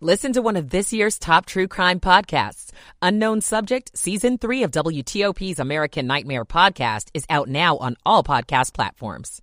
Listen 0.00 0.34
to 0.34 0.42
one 0.42 0.56
of 0.56 0.68
this 0.68 0.92
year's 0.92 1.18
top 1.18 1.46
true 1.46 1.66
crime 1.66 2.00
podcasts. 2.00 2.70
Unknown 3.00 3.40
Subject, 3.40 3.96
Season 3.96 4.36
3 4.36 4.64
of 4.64 4.70
WTOP's 4.70 5.58
American 5.58 6.06
Nightmare 6.06 6.44
podcast 6.44 7.08
is 7.14 7.24
out 7.30 7.48
now 7.48 7.78
on 7.78 7.96
all 8.04 8.22
podcast 8.22 8.74
platforms. 8.74 9.40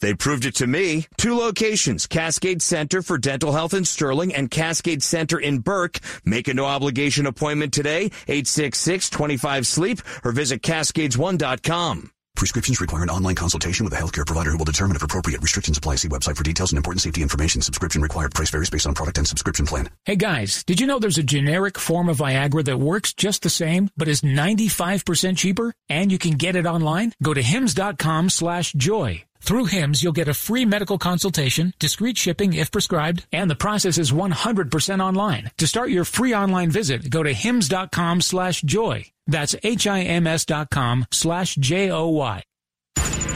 They 0.00 0.14
proved 0.14 0.44
it 0.44 0.54
to 0.56 0.68
me. 0.68 1.08
Two 1.16 1.36
locations, 1.36 2.06
Cascade 2.06 2.62
Center 2.62 3.02
for 3.02 3.18
Dental 3.18 3.50
Health 3.50 3.74
in 3.74 3.84
Sterling 3.84 4.32
and 4.32 4.48
Cascade 4.48 5.02
Center 5.02 5.40
in 5.40 5.58
Burke. 5.58 5.98
Make 6.24 6.46
a 6.46 6.54
no 6.54 6.64
obligation 6.64 7.26
appointment 7.26 7.74
today, 7.74 8.10
866-25-SLEEP 8.28 10.24
or 10.24 10.30
visit 10.30 10.62
cascades1.com. 10.62 12.12
Prescriptions 12.38 12.80
require 12.80 13.02
an 13.02 13.10
online 13.10 13.34
consultation 13.34 13.84
with 13.84 13.92
a 13.94 13.96
healthcare 13.96 14.24
provider 14.24 14.52
who 14.52 14.58
will 14.58 14.64
determine 14.64 14.94
if 14.94 15.02
appropriate 15.02 15.42
restrictions 15.42 15.76
apply. 15.76 15.96
See 15.96 16.08
website 16.08 16.36
for 16.36 16.44
details 16.44 16.70
and 16.70 16.76
important 16.76 17.02
safety 17.02 17.20
information. 17.20 17.60
Subscription 17.60 18.00
required. 18.00 18.32
Price 18.32 18.48
varies 18.50 18.70
based 18.70 18.86
on 18.86 18.94
product 18.94 19.18
and 19.18 19.26
subscription 19.26 19.66
plan. 19.66 19.90
Hey 20.04 20.14
guys, 20.14 20.62
did 20.62 20.78
you 20.78 20.86
know 20.86 21.00
there's 21.00 21.18
a 21.18 21.24
generic 21.24 21.76
form 21.76 22.08
of 22.08 22.18
Viagra 22.18 22.64
that 22.64 22.78
works 22.78 23.12
just 23.12 23.42
the 23.42 23.50
same, 23.50 23.90
but 23.96 24.06
is 24.06 24.20
95% 24.20 25.36
cheaper? 25.36 25.74
And 25.88 26.12
you 26.12 26.18
can 26.18 26.34
get 26.34 26.54
it 26.54 26.64
online? 26.64 27.12
Go 27.20 27.34
to 27.34 27.42
hims.com 27.42 28.30
slash 28.30 28.72
joy. 28.72 29.24
Through 29.40 29.66
HIMS, 29.66 30.02
you'll 30.04 30.12
get 30.12 30.28
a 30.28 30.34
free 30.34 30.64
medical 30.64 30.98
consultation, 30.98 31.72
discreet 31.80 32.18
shipping 32.18 32.52
if 32.52 32.70
prescribed, 32.70 33.26
and 33.32 33.50
the 33.50 33.56
process 33.56 33.98
is 33.98 34.12
100% 34.12 35.00
online. 35.00 35.50
To 35.58 35.66
start 35.66 35.90
your 35.90 36.04
free 36.04 36.34
online 36.34 36.70
visit, 36.70 37.10
go 37.10 37.22
to 37.22 37.32
hims.com 37.32 38.20
slash 38.20 38.62
joy. 38.62 39.06
That's 39.28 39.54
H-I-M-S 39.62 40.46
dot 40.46 40.70
com 40.70 41.06
slash 41.12 41.54
J-O-Y. 41.54 42.42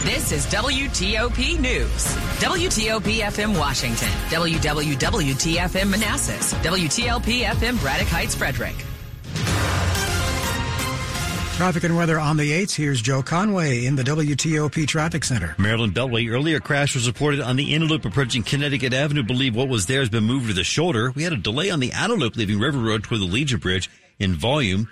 This 0.03 0.33
is 0.33 0.47
WTOP 0.47 1.61
News. 1.61 2.07
WTOP 2.41 3.21
FM 3.21 3.57
Washington. 3.57 4.09
WWWTFM 4.31 5.89
Manassas. 5.89 6.55
WTLP 6.55 7.43
FM 7.43 7.81
Braddock 7.81 8.09
Heights 8.09 8.35
Frederick. 8.35 8.75
Traffic 11.55 11.85
and 11.85 11.97
weather 11.97 12.19
on 12.19 12.37
the 12.37 12.51
8th. 12.51 12.75
Here's 12.75 13.01
Joe 13.01 13.23
Conway 13.23 13.85
in 13.85 13.95
the 13.95 14.03
WTOP 14.03 14.89
Traffic 14.89 15.23
Center. 15.23 15.55
Maryland 15.57 15.95
Beltway. 15.95 16.29
Earlier 16.29 16.59
crash 16.59 16.97
was 16.97 17.07
reported 17.07 17.41
on 17.41 17.55
the 17.55 17.73
inner 17.73 17.85
loop 17.85 18.05
approaching 18.05 18.43
Connecticut 18.43 18.93
Avenue. 18.93 19.23
Believe 19.23 19.55
what 19.55 19.69
was 19.69 19.87
there 19.87 20.01
has 20.01 20.09
been 20.09 20.25
moved 20.25 20.49
to 20.49 20.55
the 20.55 20.65
shoulder. 20.65 21.13
We 21.13 21.23
had 21.23 21.33
a 21.33 21.37
delay 21.37 21.71
on 21.71 21.79
the 21.79 21.93
outer 21.93 22.17
loop 22.17 22.35
leaving 22.35 22.59
River 22.59 22.79
Road 22.79 23.05
toward 23.05 23.21
the 23.21 23.27
Legion 23.27 23.61
Bridge 23.61 23.89
in 24.19 24.35
volume. 24.35 24.89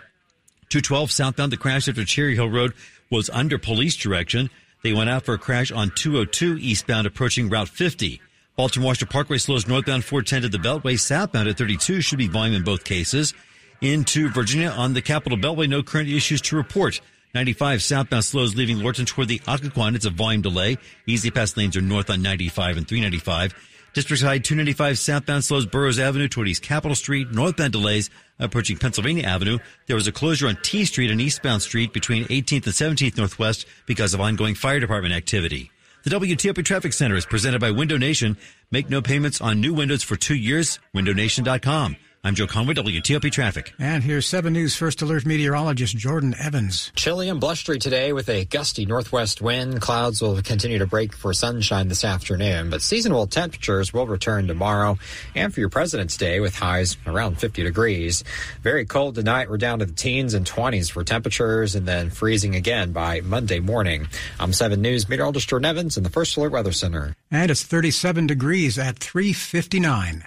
212 0.70 1.12
southbound. 1.12 1.52
The 1.52 1.56
crash 1.56 1.88
after 1.88 2.04
Cherry 2.04 2.34
Hill 2.34 2.48
Road 2.48 2.72
was 3.10 3.28
under 3.30 3.58
police 3.58 3.96
direction. 3.96 4.50
They 4.82 4.92
went 4.92 5.10
out 5.10 5.24
for 5.24 5.34
a 5.34 5.38
crash 5.38 5.70
on 5.70 5.90
202 5.94 6.56
eastbound 6.58 7.06
approaching 7.06 7.50
Route 7.50 7.68
50. 7.68 8.20
Baltimore 8.56 8.88
Washington 8.88 9.12
Parkway 9.12 9.38
slows 9.38 9.66
northbound 9.66 10.04
410 10.04 10.42
to 10.42 10.48
the 10.48 10.58
Beltway. 10.58 10.98
Southbound 10.98 11.48
at 11.48 11.58
32 11.58 12.00
should 12.00 12.18
be 12.18 12.28
volume 12.28 12.54
in 12.54 12.62
both 12.62 12.84
cases 12.84 13.34
into 13.80 14.28
Virginia 14.30 14.68
on 14.70 14.92
the 14.92 15.02
Capital 15.02 15.38
Beltway. 15.38 15.68
No 15.68 15.82
current 15.82 16.08
issues 16.08 16.40
to 16.42 16.56
report. 16.56 17.00
95 17.34 17.82
southbound 17.82 18.24
slows 18.24 18.56
leaving 18.56 18.80
Lorton 18.80 19.06
toward 19.06 19.28
the 19.28 19.38
Occoquan. 19.40 19.94
It's 19.94 20.04
a 20.04 20.10
volume 20.10 20.42
delay. 20.42 20.78
E-ZPass 21.06 21.56
lanes 21.56 21.76
are 21.76 21.80
north 21.80 22.10
on 22.10 22.22
95 22.22 22.76
and 22.76 22.88
395. 22.88 23.54
District 23.92 24.22
High 24.22 24.38
295 24.38 24.98
southbound 24.98 25.44
slows 25.44 25.66
Burroughs 25.66 25.98
Avenue 25.98 26.28
toward 26.28 26.46
East 26.46 26.62
Capitol 26.62 26.94
Street. 26.94 27.32
Northbound 27.32 27.72
delays 27.72 28.08
approaching 28.38 28.76
Pennsylvania 28.76 29.24
Avenue. 29.24 29.58
There 29.86 29.96
was 29.96 30.06
a 30.06 30.12
closure 30.12 30.46
on 30.46 30.58
T 30.62 30.84
Street 30.84 31.10
and 31.10 31.20
eastbound 31.20 31.62
street 31.62 31.92
between 31.92 32.24
18th 32.26 32.66
and 32.66 32.96
17th 32.96 33.18
Northwest 33.18 33.66
because 33.86 34.14
of 34.14 34.20
ongoing 34.20 34.54
fire 34.54 34.78
department 34.78 35.14
activity. 35.14 35.72
The 36.04 36.10
WTOP 36.10 36.64
Traffic 36.64 36.92
Center 36.92 37.16
is 37.16 37.26
presented 37.26 37.60
by 37.60 37.72
Window 37.72 37.98
Nation. 37.98 38.38
Make 38.70 38.88
no 38.88 39.02
payments 39.02 39.40
on 39.40 39.60
new 39.60 39.74
windows 39.74 40.02
for 40.04 40.16
two 40.16 40.36
years. 40.36 40.78
WindowNation.com. 40.94 41.96
I'm 42.22 42.34
Joe 42.34 42.46
Conway, 42.46 42.74
WTOP 42.74 43.32
Traffic. 43.32 43.72
And 43.78 44.04
here's 44.04 44.26
7 44.26 44.52
News 44.52 44.76
First 44.76 45.00
Alert 45.00 45.24
meteorologist 45.24 45.96
Jordan 45.96 46.34
Evans. 46.38 46.92
Chilly 46.94 47.30
and 47.30 47.40
blustery 47.40 47.78
today 47.78 48.12
with 48.12 48.28
a 48.28 48.44
gusty 48.44 48.84
northwest 48.84 49.40
wind. 49.40 49.80
Clouds 49.80 50.20
will 50.20 50.42
continue 50.42 50.78
to 50.80 50.86
break 50.86 51.14
for 51.14 51.32
sunshine 51.32 51.88
this 51.88 52.04
afternoon, 52.04 52.68
but 52.68 52.82
seasonal 52.82 53.26
temperatures 53.26 53.94
will 53.94 54.06
return 54.06 54.46
tomorrow 54.46 54.98
and 55.34 55.54
for 55.54 55.60
your 55.60 55.70
President's 55.70 56.18
Day 56.18 56.40
with 56.40 56.54
highs 56.54 56.98
around 57.06 57.38
50 57.38 57.62
degrees. 57.62 58.22
Very 58.60 58.84
cold 58.84 59.14
tonight. 59.14 59.48
We're 59.48 59.56
down 59.56 59.78
to 59.78 59.86
the 59.86 59.94
teens 59.94 60.34
and 60.34 60.44
20s 60.44 60.90
for 60.90 61.02
temperatures 61.02 61.74
and 61.74 61.88
then 61.88 62.10
freezing 62.10 62.54
again 62.54 62.92
by 62.92 63.22
Monday 63.22 63.60
morning. 63.60 64.08
I'm 64.38 64.52
7 64.52 64.82
News 64.82 65.08
meteorologist 65.08 65.48
Jordan 65.48 65.70
Evans 65.70 65.96
in 65.96 66.02
the 66.02 66.10
First 66.10 66.36
Alert 66.36 66.52
Weather 66.52 66.72
Center. 66.72 67.16
And 67.30 67.50
it's 67.50 67.62
37 67.62 68.26
degrees 68.26 68.78
at 68.78 68.98
359. 68.98 70.24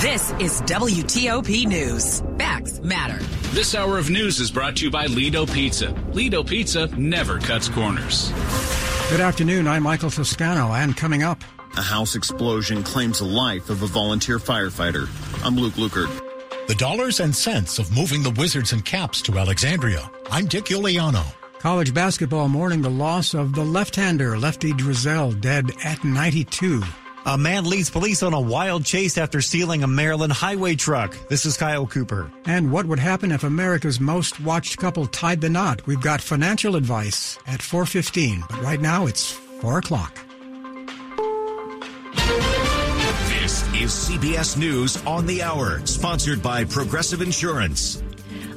This 0.00 0.30
is 0.40 0.62
WTOP 0.62 1.66
News. 1.66 2.22
Facts 2.38 2.80
matter. 2.80 3.22
This 3.50 3.74
hour 3.74 3.98
of 3.98 4.08
news 4.08 4.40
is 4.40 4.50
brought 4.50 4.76
to 4.76 4.86
you 4.86 4.90
by 4.90 5.04
Lido 5.04 5.44
Pizza. 5.44 5.90
Lido 6.14 6.42
Pizza 6.42 6.86
never 6.96 7.38
cuts 7.38 7.68
corners. 7.68 8.30
Good 9.10 9.20
afternoon. 9.20 9.68
I'm 9.68 9.82
Michael 9.82 10.08
Toscano, 10.08 10.72
and 10.72 10.96
coming 10.96 11.22
up. 11.22 11.44
A 11.76 11.82
house 11.82 12.16
explosion 12.16 12.82
claims 12.82 13.18
the 13.18 13.26
life 13.26 13.68
of 13.68 13.82
a 13.82 13.86
volunteer 13.86 14.38
firefighter. 14.38 15.06
I'm 15.44 15.56
Luke 15.56 15.74
Lukert. 15.74 16.08
The 16.66 16.76
dollars 16.76 17.20
and 17.20 17.36
cents 17.36 17.78
of 17.78 17.94
moving 17.94 18.22
the 18.22 18.30
Wizards 18.30 18.72
and 18.72 18.82
Caps 18.82 19.20
to 19.20 19.36
Alexandria. 19.36 20.10
I'm 20.30 20.46
Dick 20.46 20.64
Iuliano. 20.64 21.26
College 21.58 21.92
basketball 21.92 22.48
mourning 22.48 22.80
the 22.80 22.88
loss 22.88 23.34
of 23.34 23.54
the 23.54 23.64
left-hander 23.64 24.38
Lefty 24.38 24.72
Driesell, 24.72 25.38
dead 25.42 25.72
at 25.84 26.02
92. 26.02 26.82
A 27.30 27.38
man 27.38 27.64
leads 27.64 27.88
police 27.88 28.24
on 28.24 28.34
a 28.34 28.40
wild 28.40 28.84
chase 28.84 29.16
after 29.16 29.40
stealing 29.40 29.84
a 29.84 29.86
Maryland 29.86 30.32
highway 30.32 30.74
truck. 30.74 31.16
This 31.28 31.46
is 31.46 31.56
Kyle 31.56 31.86
Cooper. 31.86 32.28
And 32.44 32.72
what 32.72 32.86
would 32.86 32.98
happen 32.98 33.30
if 33.30 33.44
America's 33.44 34.00
most 34.00 34.40
watched 34.40 34.78
couple 34.78 35.06
tied 35.06 35.40
the 35.40 35.48
knot? 35.48 35.86
We've 35.86 36.00
got 36.00 36.20
financial 36.20 36.74
advice 36.74 37.38
at 37.46 37.60
4.15, 37.60 38.48
but 38.48 38.60
right 38.62 38.80
now 38.80 39.06
it's 39.06 39.30
4 39.30 39.78
o'clock. 39.78 40.18
This 43.28 43.62
is 43.74 43.92
CBS 43.92 44.56
News 44.56 45.00
on 45.06 45.24
the 45.24 45.40
Hour, 45.44 45.86
sponsored 45.86 46.42
by 46.42 46.64
Progressive 46.64 47.22
Insurance. 47.22 48.02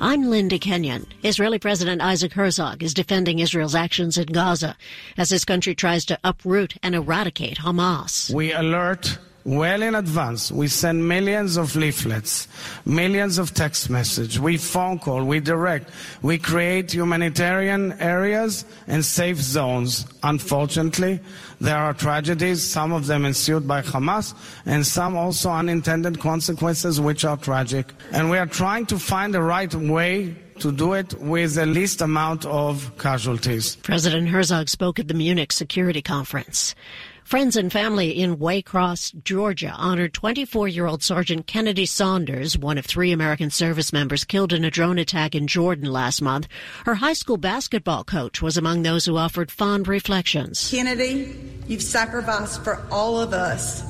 I'm 0.06 0.30
Linda 0.30 0.60
Kenyon. 0.60 1.06
Israeli 1.24 1.60
President 1.60 2.02
Isaac 2.02 2.34
Herzog 2.34 2.84
is 2.84 2.94
defending 2.94 3.40
Israel's 3.40 3.74
actions 3.74 4.18
in 4.18 4.26
Gaza 4.26 4.76
as 5.16 5.30
his 5.30 5.46
country 5.46 5.76
tries 5.76 6.04
to 6.08 6.20
uproot 6.26 6.76
and 6.84 6.94
eradicate 6.94 7.60
Hamas. 7.60 8.30
We 8.34 8.52
alert 8.52 9.18
well 9.46 9.82
in 9.82 9.96
advance. 9.96 10.52
We 10.52 10.68
send 10.68 11.08
millions 11.08 11.58
of 11.58 11.76
leaflets, 11.76 12.48
millions 12.86 13.38
of 13.38 13.54
text 13.54 13.90
messages. 13.90 14.40
We 14.40 14.58
phone 14.58 15.00
call, 15.00 15.24
we 15.24 15.40
direct, 15.40 15.90
we 16.22 16.38
create 16.38 16.92
humanitarian 16.94 17.94
areas 17.94 18.66
and 18.88 19.04
safe 19.04 19.38
zones. 19.38 20.06
Unfortunately, 20.24 21.20
there 21.60 21.78
are 21.78 21.94
tragedies, 21.94 22.64
some 22.64 22.92
of 22.92 23.08
them 23.08 23.26
ensued 23.26 23.68
by 23.68 23.82
Hamas, 23.82 24.34
and 24.66 24.86
some 24.86 25.16
also 25.16 25.50
unintended 25.52 26.20
consequences 26.20 27.00
which 27.00 27.26
are 27.26 27.38
tragic. 27.38 27.94
And 28.12 28.30
we 28.30 28.38
are 28.38 28.46
trying 28.46 28.86
to 28.88 29.00
find 29.00 29.34
the 29.34 29.42
right 29.42 29.74
way 29.74 30.36
to 30.60 30.72
do 30.72 30.94
it 30.94 31.14
with 31.20 31.56
the 31.56 31.66
least 31.66 32.02
amount 32.02 32.46
of 32.46 32.92
casualties. 32.98 33.76
President 33.78 34.30
Herzog 34.30 34.70
spoke 34.70 35.00
at 35.00 35.08
the 35.08 35.14
Munich 35.14 35.52
Security 35.52 36.02
Conference. 36.02 36.76
Friends 37.24 37.56
and 37.56 37.72
family 37.72 38.12
in 38.12 38.36
Waycross, 38.36 39.24
Georgia 39.24 39.70
honored 39.70 40.14
24-year-old 40.14 41.02
Sergeant 41.02 41.48
Kennedy 41.48 41.86
Saunders, 41.86 42.58
one 42.58 42.78
of 42.78 42.86
three 42.86 43.14
American 43.14 43.50
service 43.50 43.94
members 43.94 44.26
killed 44.26 44.52
in 44.52 44.66
a 44.66 44.70
drone 44.70 45.00
attack 45.00 45.34
in 45.34 45.48
Jordan 45.48 45.90
last 45.90 46.22
month. 46.22 46.50
Her 46.86 46.96
high 46.96 47.14
school 47.14 47.38
basketball 47.38 48.04
coach 48.04 48.42
was 48.42 48.58
among 48.58 48.84
those 48.84 49.06
who 49.06 49.16
offered 49.16 49.52
fond 49.52 49.88
reflections. 49.88 50.70
Kennedy, 50.70 51.34
you've 51.66 51.82
sacrificed 51.82 52.62
for 52.62 52.86
all 52.92 53.20
of 53.20 53.32
us, 53.34 53.84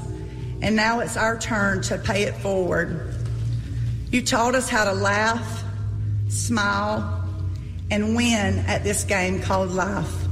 and 0.61 0.75
now 0.75 0.99
it's 0.99 1.17
our 1.17 1.37
turn 1.37 1.81
to 1.83 1.97
pay 1.97 2.23
it 2.23 2.35
forward. 2.35 3.15
You 4.11 4.21
taught 4.21 4.53
us 4.53 4.69
how 4.69 4.85
to 4.85 4.93
laugh, 4.93 5.63
smile, 6.29 7.27
and 7.89 8.15
win 8.15 8.59
at 8.67 8.83
this 8.83 9.03
game 9.03 9.41
called 9.41 9.71
life. 9.71 10.23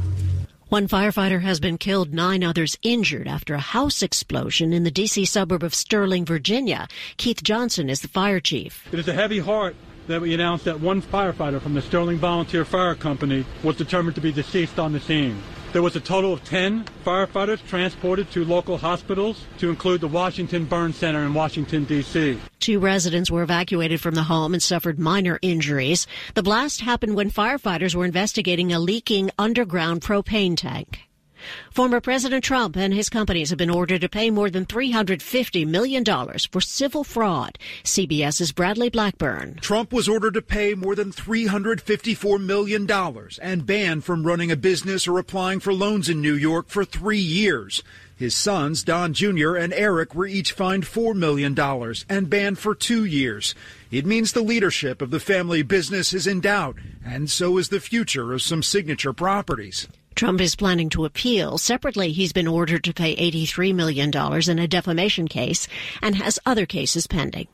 One 0.72 0.88
firefighter 0.88 1.42
has 1.42 1.60
been 1.60 1.78
killed, 1.78 2.14
nine 2.14 2.46
others 2.46 2.78
injured 2.82 3.28
after 3.28 3.56
a 3.56 3.60
house 3.60 4.02
explosion 4.02 4.72
in 4.72 4.86
the 4.86 4.90
D.C. 4.90 5.26
suburb 5.26 5.64
of 5.64 5.76
Sterling, 5.76 6.24
Virginia. 6.24 6.88
Keith 7.18 7.44
Johnson 7.44 7.90
is 7.90 8.00
the 8.00 8.08
fire 8.08 8.40
chief. 8.40 8.88
It 8.94 8.98
is 8.98 9.10
a 9.10 9.14
heavy 9.14 9.40
heart 9.40 9.76
that 10.08 10.22
we 10.22 10.34
announced 10.34 10.64
that 10.64 10.80
one 10.80 11.02
firefighter 11.02 11.62
from 11.62 11.74
the 11.74 11.82
Sterling 11.82 12.20
Volunteer 12.20 12.64
Fire 12.64 12.96
Company 12.96 13.44
was 13.64 13.76
determined 13.76 14.16
to 14.16 14.22
be 14.22 14.32
deceased 14.32 14.80
on 14.80 14.94
the 14.94 15.02
scene. 15.02 15.44
There 15.74 15.82
was 15.82 15.96
a 15.96 16.02
total 16.02 16.34
of 16.34 16.44
10 16.44 16.84
firefighters 17.06 17.66
transported 17.66 18.30
to 18.32 18.44
local 18.44 18.78
hospitals, 18.78 19.46
to 19.60 19.70
include 19.70 20.02
the 20.02 20.08
Washington 20.08 20.66
Burn 20.66 20.92
Center 20.92 21.24
in 21.24 21.34
Washington, 21.34 21.86
D.C. 21.86 22.38
Two 22.60 22.80
residents 22.80 23.32
were 23.32 23.42
evacuated 23.42 24.02
from 24.02 24.16
the 24.16 24.24
home 24.24 24.54
and 24.54 24.62
suffered 24.62 25.00
minor 25.00 25.40
injuries. 25.42 26.08
The 26.36 26.44
blast 26.44 26.82
happened 26.82 27.16
when 27.16 27.32
firefighters 27.32 27.96
were 27.96 28.04
investigating 28.04 28.74
a 28.74 28.80
leaking 28.80 29.32
underground 29.40 30.02
propane 30.02 30.58
tank. 30.58 31.00
Former 31.72 32.02
President 32.02 32.44
Trump 32.44 32.76
and 32.76 32.94
his 32.94 33.10
companies 33.10 33.50
have 33.50 33.58
been 33.58 33.70
ordered 33.70 34.02
to 34.02 34.10
pay 34.10 34.30
more 34.30 34.50
than 34.50 34.66
$350 34.66 35.68
million 35.68 36.04
for 36.52 36.62
civil 36.62 37.04
fraud. 37.04 37.58
CBS's 37.84 38.52
Bradley 38.52 38.90
Blackburn. 38.90 39.60
Trump 39.62 39.94
was 39.94 40.08
ordered 40.08 40.34
to 40.34 40.42
pay 40.42 40.74
more 40.74 40.96
than 40.96 41.12
$354 41.12 42.44
million 42.44 42.90
and 43.42 43.66
banned 43.66 44.04
from 44.04 44.26
running 44.26 44.52
a 44.52 44.56
business 44.56 45.08
or 45.08 45.18
applying 45.18 45.60
for 45.60 45.74
loans 45.74 46.10
in 46.10 46.22
New 46.22 46.34
York 46.36 46.68
for 46.68 46.86
three 46.86 47.20
years. 47.20 47.84
His 48.22 48.36
sons, 48.36 48.84
Don 48.84 49.14
Jr. 49.14 49.56
and 49.56 49.74
Eric, 49.74 50.14
were 50.14 50.28
each 50.28 50.52
fined 50.52 50.84
$4 50.84 51.16
million 51.16 51.58
and 52.08 52.30
banned 52.30 52.60
for 52.60 52.76
two 52.76 53.04
years. 53.04 53.56
It 53.90 54.06
means 54.06 54.32
the 54.32 54.44
leadership 54.44 55.02
of 55.02 55.10
the 55.10 55.20
family 55.20 55.64
business 55.64 56.14
is 56.14 56.28
in 56.28 56.40
doubt, 56.40 56.76
and 57.04 57.32
so 57.32 57.58
is 57.58 57.70
the 57.70 57.80
future 57.80 58.32
of 58.32 58.44
some 58.44 58.62
signature 58.62 59.12
properties. 59.12 59.88
Trump 60.22 60.40
is 60.40 60.56
planning 60.56 60.92
to 60.92 61.04
appeal. 61.04 61.58
Separately, 61.58 62.12
he's 62.12 62.32
been 62.32 62.48
ordered 62.48 62.84
to 62.84 62.94
pay 62.94 63.16
$83 63.16 63.74
million 63.74 64.12
in 64.48 64.60
a 64.60 64.68
defamation 64.68 65.28
case 65.28 65.68
and 66.00 66.16
has 66.16 66.38
other 66.46 66.68
cases 66.68 67.08
pending. 67.08 67.48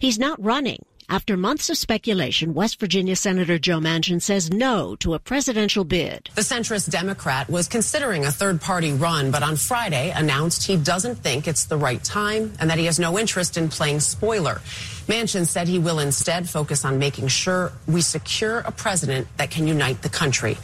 He's 0.00 0.18
not 0.18 0.42
running. 0.42 0.84
After 1.08 1.36
months 1.36 1.70
of 1.70 1.78
speculation, 1.78 2.52
West 2.52 2.80
Virginia 2.80 3.14
Senator 3.14 3.60
Joe 3.60 3.78
Manchin 3.78 4.20
says 4.20 4.50
no 4.50 4.96
to 4.96 5.14
a 5.14 5.20
presidential 5.20 5.84
bid. 5.84 6.28
The 6.34 6.40
centrist 6.40 6.90
Democrat 6.90 7.48
was 7.48 7.68
considering 7.68 8.24
a 8.24 8.32
third 8.32 8.60
party 8.60 8.92
run, 8.92 9.30
but 9.30 9.44
on 9.44 9.54
Friday 9.54 10.10
announced 10.10 10.66
he 10.66 10.76
doesn't 10.76 11.14
think 11.14 11.46
it's 11.46 11.66
the 11.66 11.76
right 11.76 12.02
time 12.02 12.54
and 12.58 12.68
that 12.70 12.78
he 12.78 12.86
has 12.86 12.98
no 12.98 13.16
interest 13.16 13.56
in 13.56 13.68
playing 13.68 14.00
spoiler. 14.00 14.56
Manchin 15.06 15.46
said 15.46 15.68
he 15.68 15.78
will 15.78 16.00
instead 16.00 16.50
focus 16.50 16.84
on 16.84 16.98
making 16.98 17.28
sure 17.28 17.70
we 17.86 18.00
secure 18.00 18.58
a 18.58 18.72
president 18.72 19.28
that 19.36 19.52
can 19.52 19.68
unite 19.68 20.02
the 20.02 20.08
country. 20.08 20.58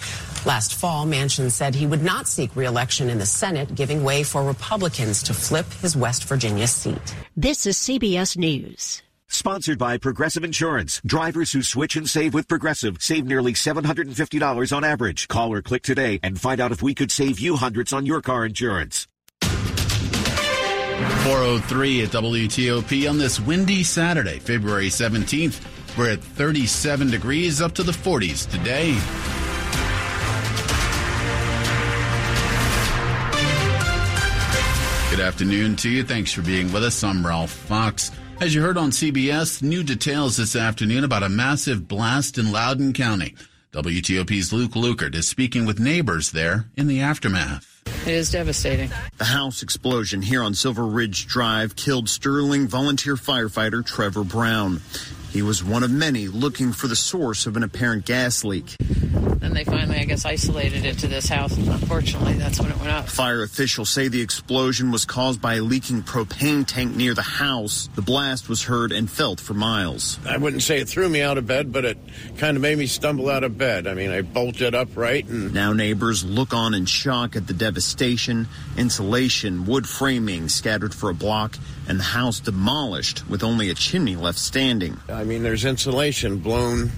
Last 0.44 0.74
fall, 0.74 1.06
Manchin 1.06 1.50
said 1.50 1.74
he 1.74 1.86
would 1.86 2.02
not 2.02 2.28
seek 2.28 2.54
reelection 2.54 3.08
in 3.08 3.18
the 3.18 3.24
Senate, 3.24 3.74
giving 3.74 4.04
way 4.04 4.22
for 4.22 4.42
Republicans 4.42 5.22
to 5.22 5.32
flip 5.32 5.64
his 5.80 5.96
West 5.96 6.24
Virginia 6.24 6.66
seat. 6.66 7.14
This 7.34 7.64
is 7.64 7.78
CBS 7.78 8.36
News. 8.36 9.00
Sponsored 9.26 9.78
by 9.78 9.96
Progressive 9.96 10.44
Insurance. 10.44 11.00
Drivers 11.06 11.52
who 11.52 11.62
switch 11.62 11.96
and 11.96 12.06
save 12.06 12.34
with 12.34 12.46
Progressive 12.46 12.98
save 13.00 13.24
nearly 13.24 13.54
$750 13.54 14.76
on 14.76 14.84
average. 14.84 15.28
Call 15.28 15.50
or 15.50 15.62
click 15.62 15.82
today 15.82 16.20
and 16.22 16.38
find 16.38 16.60
out 16.60 16.72
if 16.72 16.82
we 16.82 16.94
could 16.94 17.10
save 17.10 17.40
you 17.40 17.56
hundreds 17.56 17.94
on 17.94 18.04
your 18.04 18.20
car 18.20 18.44
insurance. 18.44 19.08
403 19.40 22.02
at 22.02 22.10
WTOP 22.10 23.08
on 23.08 23.16
this 23.16 23.40
windy 23.40 23.82
Saturday, 23.82 24.40
February 24.40 24.88
17th. 24.88 25.96
We're 25.96 26.12
at 26.12 26.22
37 26.22 27.10
degrees 27.10 27.62
up 27.62 27.72
to 27.76 27.82
the 27.82 27.92
40s 27.92 28.50
today. 28.50 28.94
Good 35.14 35.22
afternoon 35.22 35.76
to 35.76 35.88
you. 35.88 36.02
Thanks 36.02 36.32
for 36.32 36.42
being 36.42 36.72
with 36.72 36.82
us. 36.82 37.04
I'm 37.04 37.24
Ralph 37.24 37.52
Fox. 37.52 38.10
As 38.40 38.52
you 38.52 38.62
heard 38.62 38.76
on 38.76 38.90
CBS, 38.90 39.62
new 39.62 39.84
details 39.84 40.36
this 40.36 40.56
afternoon 40.56 41.04
about 41.04 41.22
a 41.22 41.28
massive 41.28 41.86
blast 41.86 42.36
in 42.36 42.50
Loudoun 42.50 42.92
County. 42.92 43.36
WTOP's 43.72 44.52
Luke 44.52 44.72
Lukert 44.72 45.14
is 45.14 45.28
speaking 45.28 45.66
with 45.66 45.78
neighbors 45.78 46.32
there 46.32 46.64
in 46.76 46.88
the 46.88 47.00
aftermath. 47.00 47.80
It 47.86 48.12
is 48.12 48.32
devastating. 48.32 48.90
The 49.18 49.26
house 49.26 49.62
explosion 49.62 50.20
here 50.20 50.42
on 50.42 50.52
Silver 50.52 50.84
Ridge 50.84 51.28
Drive 51.28 51.76
killed 51.76 52.08
Sterling 52.08 52.66
volunteer 52.66 53.14
firefighter 53.14 53.86
Trevor 53.86 54.24
Brown. 54.24 54.80
He 55.34 55.42
was 55.42 55.64
one 55.64 55.82
of 55.82 55.90
many 55.90 56.28
looking 56.28 56.72
for 56.72 56.86
the 56.86 56.94
source 56.94 57.46
of 57.46 57.56
an 57.56 57.64
apparent 57.64 58.04
gas 58.06 58.44
leak. 58.44 58.76
Then 58.78 59.52
they 59.52 59.64
finally, 59.64 59.98
I 59.98 60.04
guess, 60.04 60.24
isolated 60.24 60.84
it 60.86 60.98
to 60.98 61.08
this 61.08 61.28
house. 61.28 61.56
And 61.56 61.68
unfortunately, 61.68 62.34
that's 62.34 62.60
when 62.60 62.70
it 62.70 62.78
went 62.78 62.90
up. 62.92 63.08
Fire 63.08 63.42
officials 63.42 63.90
say 63.90 64.06
the 64.06 64.20
explosion 64.22 64.92
was 64.92 65.04
caused 65.04 65.42
by 65.42 65.56
a 65.56 65.60
leaking 65.60 66.04
propane 66.04 66.64
tank 66.64 66.94
near 66.94 67.14
the 67.14 67.22
house. 67.22 67.88
The 67.96 68.00
blast 68.00 68.48
was 68.48 68.62
heard 68.62 68.92
and 68.92 69.10
felt 69.10 69.40
for 69.40 69.54
miles. 69.54 70.20
I 70.24 70.36
wouldn't 70.36 70.62
say 70.62 70.78
it 70.78 70.88
threw 70.88 71.08
me 71.08 71.20
out 71.20 71.36
of 71.36 71.48
bed, 71.48 71.72
but 71.72 71.84
it 71.84 71.98
kind 72.38 72.56
of 72.56 72.62
made 72.62 72.78
me 72.78 72.86
stumble 72.86 73.28
out 73.28 73.42
of 73.42 73.58
bed. 73.58 73.88
I 73.88 73.94
mean, 73.94 74.10
I 74.10 74.22
bolted 74.22 74.72
upright 74.74 75.26
and. 75.26 75.52
Now 75.52 75.72
neighbors 75.72 76.24
look 76.24 76.54
on 76.54 76.74
in 76.74 76.86
shock 76.86 77.34
at 77.34 77.48
the 77.48 77.54
devastation. 77.54 78.46
Insulation, 78.78 79.66
wood 79.66 79.88
framing 79.88 80.48
scattered 80.48 80.94
for 80.94 81.10
a 81.10 81.14
block, 81.14 81.58
and 81.88 81.98
the 81.98 82.04
house 82.04 82.40
demolished 82.40 83.28
with 83.28 83.42
only 83.42 83.70
a 83.70 83.74
chimney 83.74 84.16
left 84.16 84.38
standing. 84.38 84.98
I 85.08 85.24
mean, 85.24 85.42
there's 85.42 85.64
insulation 85.64 86.38
blown 86.38 86.88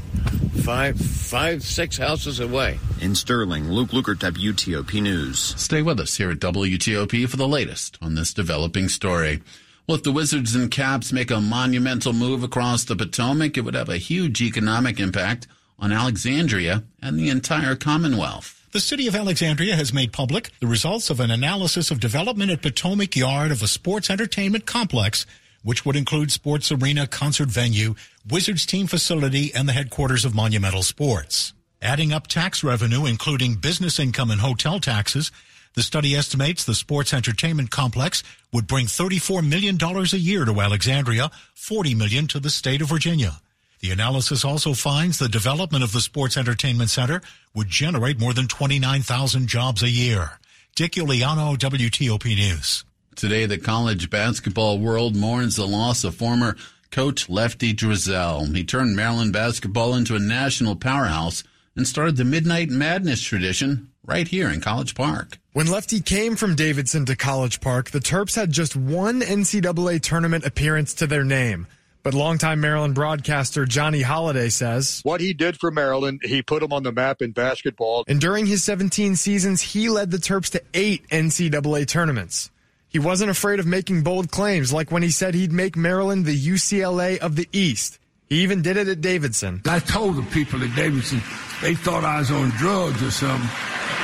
five, 0.63 0.99
five, 0.99 1.63
six 1.63 1.97
houses 1.99 2.41
away. 2.41 2.79
In 3.01 3.15
Sterling, 3.15 3.71
Luke 3.71 3.91
Lukert, 3.91 4.17
WTOP 4.17 5.01
News. 5.01 5.39
Stay 5.57 5.83
with 5.83 6.01
us 6.01 6.17
here 6.17 6.31
at 6.31 6.39
WTOP 6.39 7.29
for 7.29 7.37
the 7.37 7.47
latest 7.49 7.99
on 8.03 8.15
this 8.15 8.35
developing 8.35 8.89
story. 8.89 9.43
Well, 9.87 9.97
if 9.97 10.03
the 10.03 10.11
Wizards 10.11 10.57
and 10.57 10.71
Caps 10.71 11.13
make 11.13 11.31
a 11.31 11.41
monumental 11.41 12.13
move 12.13 12.43
across 12.43 12.83
the 12.83 12.97
Potomac, 12.97 13.57
it 13.57 13.61
would 13.61 13.75
have 13.75 13.89
a 13.89 13.99
huge 13.99 14.43
economic 14.43 14.99
impact 14.99 15.47
on 15.79 15.93
Alexandria 15.93 16.83
and 17.01 17.19
the 17.19 17.29
entire 17.29 17.77
Commonwealth. 17.77 18.56
The 18.77 18.81
city 18.81 19.07
of 19.07 19.17
Alexandria 19.17 19.75
has 19.75 19.95
made 19.95 20.13
public 20.13 20.51
the 20.61 20.67
results 20.67 21.09
of 21.09 21.19
an 21.19 21.31
analysis 21.31 21.91
of 21.91 21.99
development 21.99 22.51
at 22.51 22.61
Potomac 22.61 23.17
Yard 23.17 23.51
of 23.51 23.63
a 23.63 23.67
sports 23.67 24.11
entertainment 24.11 24.67
complex 24.67 25.25
which 25.63 25.87
would 25.87 25.97
include 25.97 26.31
sports 26.31 26.71
arena, 26.71 27.07
concert 27.07 27.49
venue, 27.49 27.95
Wizards 28.29 28.67
team 28.67 28.87
facility, 28.87 29.51
and 29.55 29.67
the 29.67 29.73
headquarters 29.73 30.27
of 30.27 30.35
Monumental 30.35 30.83
Sports. 30.83 31.55
Adding 31.81 32.13
up 32.13 32.27
tax 32.27 32.63
revenue, 32.63 33.07
including 33.07 33.55
business 33.55 33.99
income 33.99 34.31
and 34.31 34.43
hotel 34.43 34.79
taxes, 34.79 35.33
the 35.73 35.83
study 35.83 36.15
estimates 36.15 36.63
the 36.63 36.75
sports 36.75 37.15
entertainment 37.15 37.71
complex 37.71 38.23
would 38.53 38.67
bring 38.67 38.85
$34 38.85 39.43
million 39.49 39.79
a 39.83 40.17
year 40.19 40.45
to 40.45 40.61
Alexandria, 40.61 41.31
40 41.55 41.95
million 41.95 42.27
to 42.27 42.39
the 42.39 42.51
state 42.51 42.83
of 42.83 42.91
Virginia. 42.91 43.41
The 43.81 43.91
analysis 43.91 44.45
also 44.45 44.73
finds 44.73 45.19
the 45.19 45.29
development 45.29 45.85
of 45.85 45.93
the 45.93 46.01
sports 46.01 46.37
entertainment 46.37 46.91
center 46.91 47.21
would 47.55 47.69
generate 47.69 48.19
more 48.19 48.33
than 48.33 48.49
29,000 48.49 49.47
jobs 49.47 49.83
a 49.83 49.91
year. 49.91 50.39
Dick 50.75 50.93
Iuliano, 50.93 51.57
WTOP 51.57 52.25
News. 52.37 52.85
Today, 53.15 53.47
the 53.47 53.59
college 53.59 54.11
basketball 54.11 54.79
world 54.79 55.17
mourns 55.17 55.57
the 55.57 55.67
loss 55.67 56.05
of 56.05 56.15
former 56.15 56.57
coach 56.91 57.29
Lefty 57.29 57.75
Driesell. 57.75 58.55
He 58.55 58.65
turned 58.65 58.97
Maryland 58.97 59.33
basketball 59.33 59.95
into 59.95 60.17
a 60.17 60.19
national 60.21 60.77
powerhouse 60.77 61.43
and 61.75 61.87
started 61.87 62.17
the 62.17 62.25
Midnight 62.25 62.71
Madness 62.71 63.23
tradition 63.23 63.91
right 64.05 64.29
here 64.29 64.51
in 64.51 64.61
College 64.61 64.95
Park. 64.95 65.39
When 65.53 65.67
Lefty 65.67 66.01
came 66.01 66.37
from 66.37 66.55
Davidson 66.55 67.07
to 67.07 67.17
College 67.17 67.61
Park, 67.61 67.91
the 67.91 67.99
Terps 67.99 68.37
had 68.37 68.51
just 68.51 68.77
one 68.77 69.21
NCAA 69.21 70.01
tournament 70.03 70.45
appearance 70.45 70.95
to 70.95 71.07
their 71.07 71.25
name. 71.25 71.67
But 72.07 72.15
longtime 72.15 72.61
Maryland 72.61 72.95
broadcaster 72.95 73.65
Johnny 73.65 74.01
Holiday 74.01 74.49
says 74.49 75.01
what 75.03 75.21
he 75.21 75.33
did 75.33 75.59
for 75.59 75.73
Maryland, 75.73 76.21
he 76.23 76.41
put 76.41 76.61
them 76.61 76.73
on 76.73 76.85
the 76.85 76.93
map 76.93 77.21
in 77.21 77.33
basketball. 77.33 78.05
And 78.07 78.21
during 78.21 78.47
his 78.47 78.63
17 78.63 79.17
seasons, 79.17 79.61
he 79.61 79.89
led 79.89 80.13
the 80.13 80.19
Terps 80.19 80.53
to 80.53 80.63
eight 80.73 81.05
NCAA 81.09 81.89
tournaments. 81.89 82.53
He 82.89 83.01
wasn't 83.01 83.33
afraid 83.33 83.59
of 83.59 83.67
making 83.67 84.05
bold 84.05 84.31
claims, 84.31 84.73
like 84.73 84.93
when 84.93 85.03
he 85.03 85.11
said 85.11 85.35
he'd 85.35 85.51
make 85.51 85.77
Maryland 85.77 86.27
the 86.27 86.39
UCLA 86.39 87.19
of 87.19 87.35
the 87.35 87.49
East. 87.51 87.99
He 88.29 88.37
even 88.45 88.63
did 88.63 88.77
it 88.77 88.87
at 88.87 89.01
Davidson. 89.01 89.63
I 89.65 89.81
told 89.81 90.15
the 90.15 90.23
people 90.31 90.63
at 90.63 90.77
Davidson, 90.77 91.21
they 91.61 91.75
thought 91.75 92.05
I 92.05 92.21
was 92.21 92.31
on 92.31 92.51
drugs 92.51 93.03
or 93.03 93.11
something, 93.11 93.49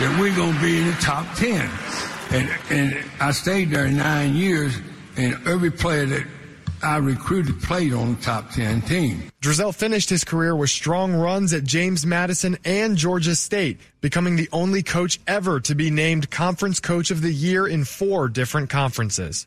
that 0.00 0.18
we're 0.18 0.35
going 0.35 0.54
to 0.54 0.61
be 0.61 0.78
in 0.78 0.87
the 0.88 0.92
top 0.94 1.32
10. 1.37 1.71
And, 2.32 2.50
and 2.68 3.11
I 3.21 3.30
stayed 3.30 3.71
there 3.71 3.87
nine 3.87 4.35
years, 4.35 4.76
and 5.16 5.35
every 5.47 5.71
player 5.71 6.04
that 6.06 6.26
I 6.83 6.97
recruited 6.97 7.62
played 7.62 7.93
on 7.93 8.17
top 8.17 8.51
10 8.51 8.83
team. 8.83 9.23
Driesell 9.41 9.75
finished 9.75 10.11
his 10.11 10.25
career 10.25 10.57
with 10.57 10.71
strong 10.71 11.15
runs 11.15 11.53
at 11.53 11.65
James 11.65 12.05
Madison 12.05 12.59
and 12.65 12.97
Georgia 12.97 13.35
State, 13.35 13.81
becoming 14.01 14.37
the 14.37 14.49
only 14.53 14.83
coach 14.83 15.21
ever 15.27 15.61
to 15.61 15.75
be 15.75 15.91
named 15.91 16.31
Conference 16.31 16.81
Coach 16.81 17.11
of 17.11 17.23
the 17.23 17.33
Year 17.33 17.67
in 17.67 17.85
four 17.85 18.29
different 18.29 18.71
conferences. 18.71 19.47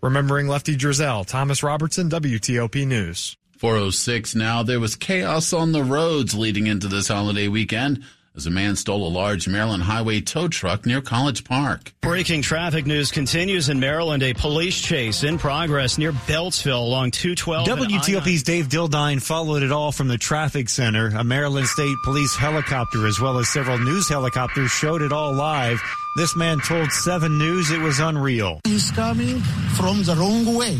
Remembering 0.00 0.48
Lefty 0.48 0.76
Driesell, 0.76 1.26
Thomas 1.26 1.62
Robertson, 1.62 2.10
WTOP 2.10 2.86
News. 2.86 3.36
406 3.58 4.34
now. 4.34 4.64
There 4.64 4.80
was 4.80 4.96
chaos 4.96 5.52
on 5.52 5.70
the 5.70 5.84
roads 5.84 6.34
leading 6.34 6.66
into 6.66 6.88
this 6.88 7.06
holiday 7.06 7.46
weekend. 7.46 8.02
As 8.36 8.46
a 8.46 8.50
man 8.50 8.76
stole 8.76 9.06
a 9.06 9.08
large 9.08 9.46
Maryland 9.46 9.82
highway 9.82 10.20
tow 10.20 10.48
truck 10.48 10.86
near 10.86 11.00
College 11.00 11.44
Park. 11.44 11.92
Breaking 12.00 12.42
traffic 12.42 12.86
news 12.86 13.10
continues 13.10 13.68
in 13.68 13.78
Maryland. 13.78 14.22
A 14.22 14.32
police 14.32 14.80
chase 14.80 15.22
in 15.22 15.38
progress 15.38 15.98
near 15.98 16.12
Beltsville 16.12 16.82
along 16.82 17.10
212. 17.10 17.66
WTOP's 17.66 18.42
Dave 18.42 18.68
Dildine 18.68 19.22
followed 19.22 19.62
it 19.62 19.72
all 19.72 19.92
from 19.92 20.08
the 20.08 20.18
traffic 20.18 20.68
center. 20.68 21.08
A 21.08 21.24
Maryland 21.24 21.66
State 21.66 21.96
Police 22.04 22.34
helicopter, 22.34 23.06
as 23.06 23.20
well 23.20 23.38
as 23.38 23.48
several 23.48 23.78
news 23.78 24.08
helicopters, 24.08 24.70
showed 24.70 25.02
it 25.02 25.12
all 25.12 25.32
live. 25.32 25.80
This 26.16 26.36
man 26.36 26.58
told 26.60 26.92
7 26.92 27.38
News 27.38 27.70
it 27.70 27.80
was 27.80 27.98
unreal. 27.98 28.60
He's 28.64 28.90
coming 28.90 29.40
from 29.76 30.02
the 30.02 30.14
wrong 30.14 30.54
way. 30.54 30.78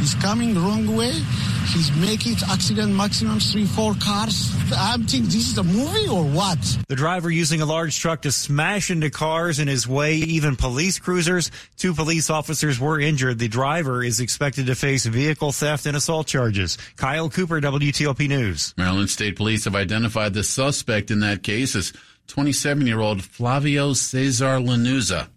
He's 0.00 0.14
coming 0.14 0.54
the 0.54 0.60
wrong 0.60 0.96
way. 0.96 1.12
He's 1.12 1.92
making 1.92 2.36
accident 2.50 2.94
maximum 2.94 3.38
three, 3.38 3.66
four 3.66 3.94
cars. 4.02 4.50
I'm 4.74 5.04
thinking 5.04 5.26
this 5.26 5.52
is 5.52 5.58
a 5.58 5.62
movie 5.62 6.08
or 6.08 6.24
what? 6.24 6.58
The 6.88 6.96
driver 6.96 7.30
using 7.30 7.60
a 7.60 7.66
large 7.66 7.98
truck 7.98 8.22
to 8.22 8.32
smash 8.32 8.90
into 8.90 9.10
cars 9.10 9.58
in 9.58 9.68
his 9.68 9.86
way, 9.86 10.14
even 10.14 10.56
police 10.56 10.98
cruisers. 10.98 11.50
Two 11.76 11.92
police 11.92 12.30
officers 12.30 12.80
were 12.80 12.98
injured. 12.98 13.38
The 13.38 13.48
driver 13.48 14.02
is 14.02 14.20
expected 14.20 14.66
to 14.66 14.74
face 14.74 15.04
vehicle 15.04 15.52
theft 15.52 15.84
and 15.84 15.94
assault 15.94 16.26
charges. 16.26 16.78
Kyle 16.96 17.28
Cooper, 17.28 17.60
WTOP 17.60 18.26
News. 18.26 18.72
Maryland 18.78 19.10
State 19.10 19.36
Police 19.36 19.66
have 19.66 19.76
identified 19.76 20.32
the 20.32 20.42
suspect 20.42 21.10
in 21.10 21.20
that 21.20 21.42
case 21.42 21.76
as 21.76 21.92
27 22.28 22.86
year 22.86 23.00
old 23.00 23.22
Flavio 23.22 23.92
Cesar 23.92 24.56
Lanuza. 24.60 25.28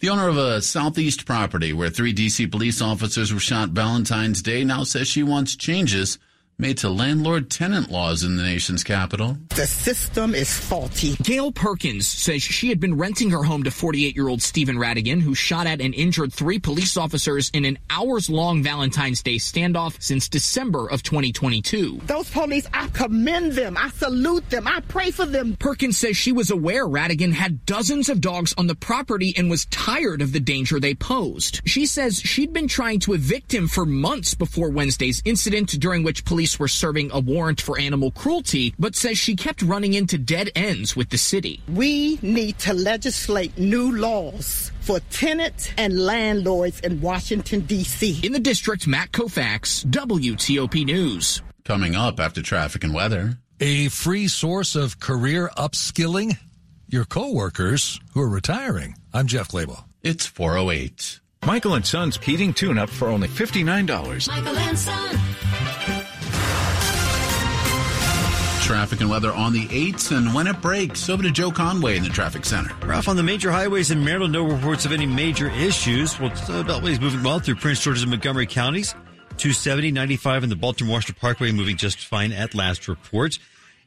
The 0.00 0.08
owner 0.08 0.28
of 0.28 0.38
a 0.38 0.62
southeast 0.62 1.26
property 1.26 1.74
where 1.74 1.90
three 1.90 2.14
DC 2.14 2.50
police 2.50 2.80
officers 2.80 3.34
were 3.34 3.38
shot 3.38 3.68
Valentine's 3.68 4.40
Day 4.40 4.64
now 4.64 4.82
says 4.82 5.06
she 5.06 5.22
wants 5.22 5.54
changes 5.54 6.18
made 6.60 6.78
to 6.78 6.90
landlord 6.90 7.50
tenant 7.50 7.90
laws 7.90 8.22
in 8.22 8.36
the 8.36 8.42
nation's 8.42 8.84
capital. 8.84 9.36
The 9.56 9.66
system 9.66 10.34
is 10.34 10.52
faulty. 10.52 11.16
Gail 11.22 11.52
Perkins 11.52 12.06
says 12.06 12.42
she 12.42 12.68
had 12.68 12.78
been 12.78 12.96
renting 12.96 13.30
her 13.30 13.42
home 13.42 13.62
to 13.64 13.70
48 13.70 14.14
year 14.14 14.28
old 14.28 14.42
Stephen 14.42 14.76
Radigan, 14.76 15.20
who 15.20 15.34
shot 15.34 15.66
at 15.66 15.80
and 15.80 15.94
injured 15.94 16.32
three 16.32 16.58
police 16.58 16.96
officers 16.96 17.50
in 17.54 17.64
an 17.64 17.78
hours 17.88 18.28
long 18.28 18.62
Valentine's 18.62 19.22
Day 19.22 19.36
standoff 19.36 20.00
since 20.02 20.28
December 20.28 20.86
of 20.88 21.02
2022. 21.02 22.00
Those 22.04 22.30
police, 22.30 22.66
I 22.72 22.88
commend 22.88 23.52
them. 23.52 23.76
I 23.76 23.88
salute 23.90 24.48
them. 24.50 24.66
I 24.66 24.80
pray 24.80 25.10
for 25.10 25.26
them. 25.26 25.56
Perkins 25.56 25.98
says 25.98 26.16
she 26.16 26.32
was 26.32 26.50
aware 26.50 26.86
Radigan 26.86 27.32
had 27.32 27.64
dozens 27.66 28.08
of 28.08 28.20
dogs 28.20 28.54
on 28.58 28.66
the 28.66 28.74
property 28.74 29.34
and 29.36 29.50
was 29.50 29.66
tired 29.66 30.22
of 30.22 30.32
the 30.32 30.40
danger 30.40 30.78
they 30.78 30.94
posed. 30.94 31.60
She 31.66 31.86
says 31.86 32.20
she'd 32.20 32.52
been 32.52 32.68
trying 32.68 33.00
to 33.00 33.14
evict 33.14 33.54
him 33.54 33.68
for 33.68 33.86
months 33.86 34.34
before 34.34 34.70
Wednesday's 34.70 35.22
incident, 35.24 35.78
during 35.80 36.02
which 36.02 36.24
police 36.24 36.49
police 36.50 36.58
were 36.58 36.68
serving 36.68 37.10
a 37.12 37.20
warrant 37.20 37.60
for 37.60 37.78
animal 37.78 38.10
cruelty, 38.10 38.74
but 38.78 38.96
says 38.96 39.18
she 39.18 39.36
kept 39.36 39.62
running 39.62 39.94
into 39.94 40.18
dead 40.18 40.50
ends 40.56 40.96
with 40.96 41.10
the 41.10 41.18
city. 41.18 41.60
We 41.68 42.18
need 42.22 42.58
to 42.60 42.74
legislate 42.74 43.56
new 43.58 43.96
laws 43.96 44.72
for 44.80 45.00
tenants 45.10 45.70
and 45.76 45.98
landlords 45.98 46.80
in 46.80 47.00
Washington, 47.00 47.60
D.C. 47.60 48.20
In 48.24 48.32
the 48.32 48.40
district, 48.40 48.86
Matt 48.86 49.12
Koufax, 49.12 49.84
WTOP 49.86 50.84
News. 50.84 51.42
Coming 51.64 51.94
up 51.94 52.18
after 52.18 52.42
traffic 52.42 52.84
and 52.84 52.94
weather. 52.94 53.38
A 53.60 53.88
free 53.88 54.26
source 54.26 54.74
of 54.74 54.98
career 54.98 55.50
upskilling? 55.56 56.36
Your 56.88 57.04
coworkers 57.04 58.00
who 58.14 58.20
are 58.22 58.28
retiring. 58.28 58.96
I'm 59.12 59.26
Jeff 59.26 59.48
Clabaugh. 59.48 59.84
It's 60.02 60.26
408. 60.26 61.20
Michael 61.46 61.74
and 61.74 61.86
Son's 61.86 62.16
heating 62.16 62.52
tune-up 62.52 62.90
for 62.90 63.08
only 63.08 63.28
$59. 63.28 64.28
Michael 64.28 64.58
and 64.58 64.78
Son. 64.78 65.18
Traffic 68.70 69.00
and 69.00 69.10
weather 69.10 69.32
on 69.32 69.52
the 69.52 69.66
8s 69.66 70.16
and 70.16 70.32
when 70.32 70.46
it 70.46 70.62
breaks. 70.62 71.10
Over 71.10 71.24
to 71.24 71.32
Joe 71.32 71.50
Conway 71.50 71.96
in 71.96 72.04
the 72.04 72.08
traffic 72.08 72.44
center. 72.44 72.72
Ralph, 72.86 73.08
on 73.08 73.16
the 73.16 73.22
major 73.24 73.50
highways 73.50 73.90
in 73.90 74.04
Maryland. 74.04 74.32
No 74.32 74.44
reports 74.44 74.84
of 74.84 74.92
any 74.92 75.06
major 75.06 75.50
issues. 75.50 76.20
Well, 76.20 76.30
uh, 76.30 76.62
Beltway's 76.62 77.00
moving 77.00 77.24
well 77.24 77.40
through 77.40 77.56
Prince 77.56 77.82
George's 77.82 78.02
and 78.02 78.12
Montgomery 78.12 78.46
counties. 78.46 78.92
270, 79.38 79.90
95 79.90 80.44
and 80.44 80.52
the 80.52 80.56
Baltimore 80.56 80.94
Washington 80.94 81.20
Parkway 81.20 81.50
moving 81.50 81.76
just 81.76 82.06
fine 82.06 82.30
at 82.30 82.54
last 82.54 82.86
report. 82.86 83.40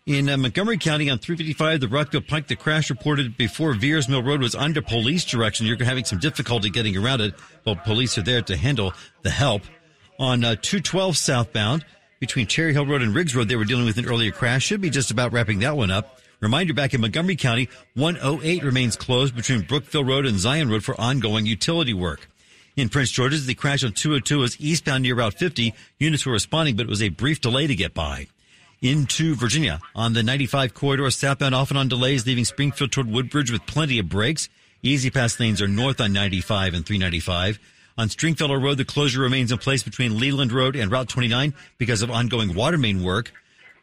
In 0.05 0.27
uh, 0.27 0.35
Montgomery 0.35 0.77
County 0.77 1.09
on 1.09 1.17
355, 1.17 1.79
the 1.79 1.87
Rockville 1.87 2.19
Pike, 2.19 2.47
the 2.47 2.57
crash 2.57 2.89
reported 2.89 3.37
before 3.37 3.73
Viers 3.75 4.09
Mill 4.09 4.21
Road 4.21 4.41
was 4.41 4.53
under 4.53 4.81
police 4.81 5.23
direction. 5.23 5.65
You're 5.65 5.81
having 5.81 6.03
some 6.03 6.19
difficulty 6.19 6.69
getting 6.69 6.97
around 6.97 7.21
it. 7.21 7.35
Well, 7.65 7.77
police 7.77 8.17
are 8.17 8.21
there 8.21 8.41
to 8.41 8.57
handle 8.57 8.91
the 9.21 9.29
help. 9.29 9.61
On 10.19 10.43
uh, 10.43 10.57
212 10.61 11.15
southbound, 11.15 11.85
between 12.23 12.47
Cherry 12.47 12.71
Hill 12.71 12.85
Road 12.85 13.01
and 13.01 13.13
Riggs 13.13 13.35
Road 13.35 13.49
they 13.49 13.57
were 13.57 13.65
dealing 13.65 13.83
with 13.83 13.97
an 13.97 14.07
earlier 14.07 14.31
crash. 14.31 14.63
Should 14.63 14.79
be 14.79 14.89
just 14.89 15.11
about 15.11 15.33
wrapping 15.33 15.59
that 15.59 15.75
one 15.75 15.91
up. 15.91 16.21
Reminder 16.39 16.73
back 16.73 16.93
in 16.93 17.01
Montgomery 17.01 17.35
County, 17.35 17.67
108 17.95 18.63
remains 18.63 18.95
closed 18.95 19.35
between 19.35 19.63
Brookville 19.63 20.05
Road 20.05 20.25
and 20.25 20.39
Zion 20.39 20.69
Road 20.69 20.85
for 20.85 20.99
ongoing 20.99 21.45
utility 21.45 21.93
work. 21.93 22.29
In 22.77 22.87
Prince 22.87 23.11
George's, 23.11 23.45
the 23.45 23.55
crash 23.55 23.83
on 23.83 23.91
202 23.91 24.39
was 24.39 24.57
eastbound 24.61 25.03
near 25.03 25.15
Route 25.15 25.33
50. 25.33 25.73
Units 25.99 26.25
were 26.25 26.31
responding, 26.31 26.77
but 26.77 26.83
it 26.83 26.89
was 26.89 27.03
a 27.03 27.09
brief 27.09 27.41
delay 27.41 27.67
to 27.67 27.75
get 27.75 27.93
by. 27.93 28.27
Into 28.81 29.35
Virginia 29.35 29.81
on 29.93 30.13
the 30.13 30.23
95 30.23 30.73
corridor, 30.73 31.11
southbound 31.11 31.53
often 31.53 31.75
on 31.75 31.89
delays, 31.89 32.25
leaving 32.25 32.45
Springfield 32.45 32.93
toward 32.93 33.11
Woodbridge 33.11 33.51
with 33.51 33.65
plenty 33.65 33.99
of 33.99 34.07
breaks. 34.07 34.47
E-ZPass 34.81 35.41
lanes 35.41 35.61
are 35.61 35.67
north 35.67 35.99
on 35.99 36.13
95 36.13 36.73
and 36.73 36.85
395. 36.85 37.59
On 37.97 38.09
Stringfellow 38.09 38.55
Road, 38.55 38.77
the 38.77 38.85
closure 38.85 39.21
remains 39.21 39.51
in 39.51 39.59
place 39.59 39.83
between 39.83 40.19
Leland 40.19 40.51
Road 40.51 40.75
and 40.75 40.91
Route 40.91 41.09
29 41.09 41.53
because 41.77 42.01
of 42.01 42.09
ongoing 42.09 42.55
water 42.55 42.77
main 42.77 43.03
work. 43.03 43.31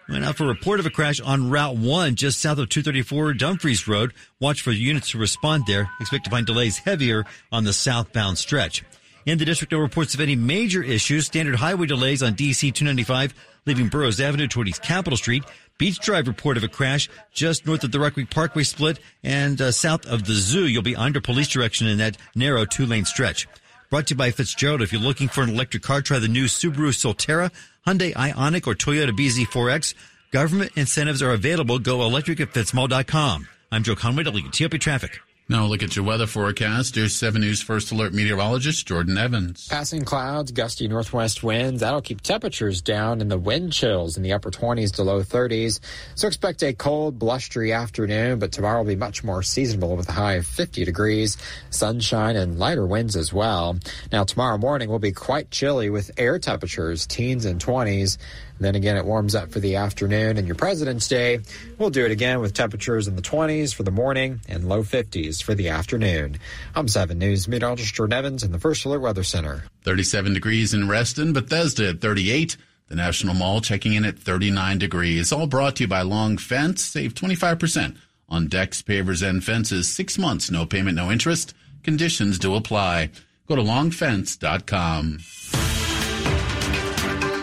Went 0.08 0.24
out 0.24 0.36
for 0.36 0.44
a 0.44 0.48
report 0.48 0.80
of 0.80 0.86
a 0.86 0.90
crash 0.90 1.20
on 1.20 1.50
Route 1.50 1.76
1 1.76 2.16
just 2.16 2.40
south 2.40 2.58
of 2.58 2.68
234 2.68 3.34
Dumfries 3.34 3.86
Road. 3.86 4.12
Watch 4.40 4.62
for 4.62 4.72
units 4.72 5.10
to 5.10 5.18
respond 5.18 5.64
there. 5.68 5.88
Expect 6.00 6.24
to 6.24 6.30
find 6.30 6.44
delays 6.44 6.78
heavier 6.78 7.24
on 7.52 7.62
the 7.62 7.72
southbound 7.72 8.36
stretch. 8.36 8.82
In 9.26 9.38
the 9.38 9.44
district, 9.44 9.72
no 9.72 9.78
reports 9.78 10.14
of 10.14 10.20
any 10.20 10.34
major 10.34 10.82
issues. 10.82 11.26
Standard 11.26 11.54
highway 11.54 11.86
delays 11.86 12.24
on 12.24 12.34
DC 12.34 12.74
295, 12.74 13.34
leaving 13.66 13.86
Burroughs 13.86 14.20
Avenue 14.20 14.48
toward 14.48 14.66
East 14.66 14.82
Capitol 14.82 15.16
Street. 15.16 15.44
Beach 15.78 16.00
Drive 16.00 16.26
report 16.26 16.56
of 16.56 16.64
a 16.64 16.68
crash 16.68 17.08
just 17.32 17.64
north 17.64 17.84
of 17.84 17.92
the 17.92 18.00
Rock 18.00 18.14
Creek 18.14 18.30
Parkway 18.30 18.64
split 18.64 18.98
and 19.22 19.60
uh, 19.60 19.70
south 19.70 20.04
of 20.06 20.24
the 20.24 20.34
zoo. 20.34 20.66
You'll 20.66 20.82
be 20.82 20.96
under 20.96 21.20
police 21.20 21.48
direction 21.48 21.86
in 21.86 21.98
that 21.98 22.16
narrow 22.34 22.64
two 22.64 22.84
lane 22.84 23.04
stretch. 23.04 23.46
Brought 23.90 24.06
to 24.06 24.14
you 24.14 24.18
by 24.18 24.30
Fitzgerald. 24.30 24.82
If 24.82 24.92
you're 24.92 25.02
looking 25.02 25.26
for 25.26 25.42
an 25.42 25.50
electric 25.50 25.82
car, 25.82 26.00
try 26.00 26.20
the 26.20 26.28
new 26.28 26.44
Subaru 26.44 26.90
Solterra, 26.90 27.50
Hyundai 27.84 28.14
Ioniq, 28.14 28.68
or 28.68 28.74
Toyota 28.74 29.10
BZ4X. 29.10 29.94
Government 30.30 30.70
incentives 30.76 31.22
are 31.24 31.32
available. 31.32 31.80
Go 31.80 32.02
electric 32.02 32.38
at 32.38 32.52
fitzmall.com. 32.52 33.48
I'm 33.72 33.82
Joe 33.82 33.96
Conway, 33.96 34.22
WTOP 34.22 34.80
Traffic. 34.80 35.18
Now 35.50 35.64
look 35.64 35.82
at 35.82 35.96
your 35.96 36.04
weather 36.04 36.28
forecast. 36.28 36.94
Here's 36.94 37.12
7 37.16 37.40
News 37.40 37.60
First 37.60 37.90
Alert 37.90 38.14
meteorologist 38.14 38.86
Jordan 38.86 39.18
Evans. 39.18 39.66
Passing 39.66 40.04
clouds, 40.04 40.52
gusty 40.52 40.86
northwest 40.86 41.42
winds. 41.42 41.80
That'll 41.80 42.00
keep 42.00 42.20
temperatures 42.20 42.80
down 42.80 43.20
and 43.20 43.28
the 43.28 43.36
wind 43.36 43.72
chills 43.72 44.16
in 44.16 44.22
the 44.22 44.32
upper 44.32 44.52
20s 44.52 44.92
to 44.92 45.02
low 45.02 45.22
30s. 45.24 45.80
So 46.14 46.28
expect 46.28 46.62
a 46.62 46.72
cold, 46.72 47.18
blustery 47.18 47.72
afternoon, 47.72 48.38
but 48.38 48.52
tomorrow 48.52 48.78
will 48.78 48.90
be 48.90 48.94
much 48.94 49.24
more 49.24 49.42
seasonable 49.42 49.96
with 49.96 50.08
a 50.08 50.12
high 50.12 50.34
of 50.34 50.46
50 50.46 50.84
degrees, 50.84 51.36
sunshine 51.70 52.36
and 52.36 52.60
lighter 52.60 52.86
winds 52.86 53.16
as 53.16 53.32
well. 53.32 53.76
Now 54.12 54.22
tomorrow 54.22 54.56
morning 54.56 54.88
will 54.88 55.00
be 55.00 55.10
quite 55.10 55.50
chilly 55.50 55.90
with 55.90 56.12
air 56.16 56.38
temperatures, 56.38 57.08
teens 57.08 57.44
and 57.44 57.60
20s. 57.60 58.18
Then 58.60 58.74
again, 58.74 58.96
it 58.96 59.06
warms 59.06 59.34
up 59.34 59.50
for 59.50 59.58
the 59.58 59.76
afternoon 59.76 60.36
and 60.36 60.46
your 60.46 60.54
President's 60.54 61.08
Day. 61.08 61.40
We'll 61.78 61.90
do 61.90 62.04
it 62.04 62.10
again 62.10 62.40
with 62.40 62.52
temperatures 62.52 63.08
in 63.08 63.16
the 63.16 63.22
20s 63.22 63.74
for 63.74 63.82
the 63.82 63.90
morning 63.90 64.40
and 64.48 64.68
low 64.68 64.82
50s 64.82 65.42
for 65.42 65.54
the 65.54 65.70
afternoon. 65.70 66.38
I'm 66.74 66.86
7 66.86 67.18
News 67.18 67.48
meteorologist 67.48 67.94
Jordan 67.94 68.12
Evans 68.12 68.42
in 68.42 68.52
the 68.52 68.58
First 68.58 68.84
Alert 68.84 69.00
Weather 69.00 69.24
Center. 69.24 69.64
37 69.84 70.34
degrees 70.34 70.74
in 70.74 70.88
Reston, 70.88 71.32
Bethesda 71.32 71.88
at 71.88 72.00
38. 72.00 72.56
The 72.88 72.96
National 72.96 73.34
Mall 73.34 73.60
checking 73.60 73.94
in 73.94 74.04
at 74.04 74.18
39 74.18 74.78
degrees. 74.78 75.32
All 75.32 75.46
brought 75.46 75.76
to 75.76 75.84
you 75.84 75.88
by 75.88 76.02
Long 76.02 76.36
Fence. 76.36 76.84
Save 76.84 77.14
25% 77.14 77.96
on 78.28 78.48
decks, 78.48 78.82
pavers, 78.82 79.26
and 79.26 79.42
fences. 79.42 79.92
Six 79.92 80.18
months, 80.18 80.50
no 80.50 80.66
payment, 80.66 80.96
no 80.96 81.10
interest. 81.10 81.54
Conditions 81.82 82.38
do 82.38 82.54
apply. 82.54 83.10
Go 83.46 83.56
to 83.56 83.62
longfence.com. 83.62 85.18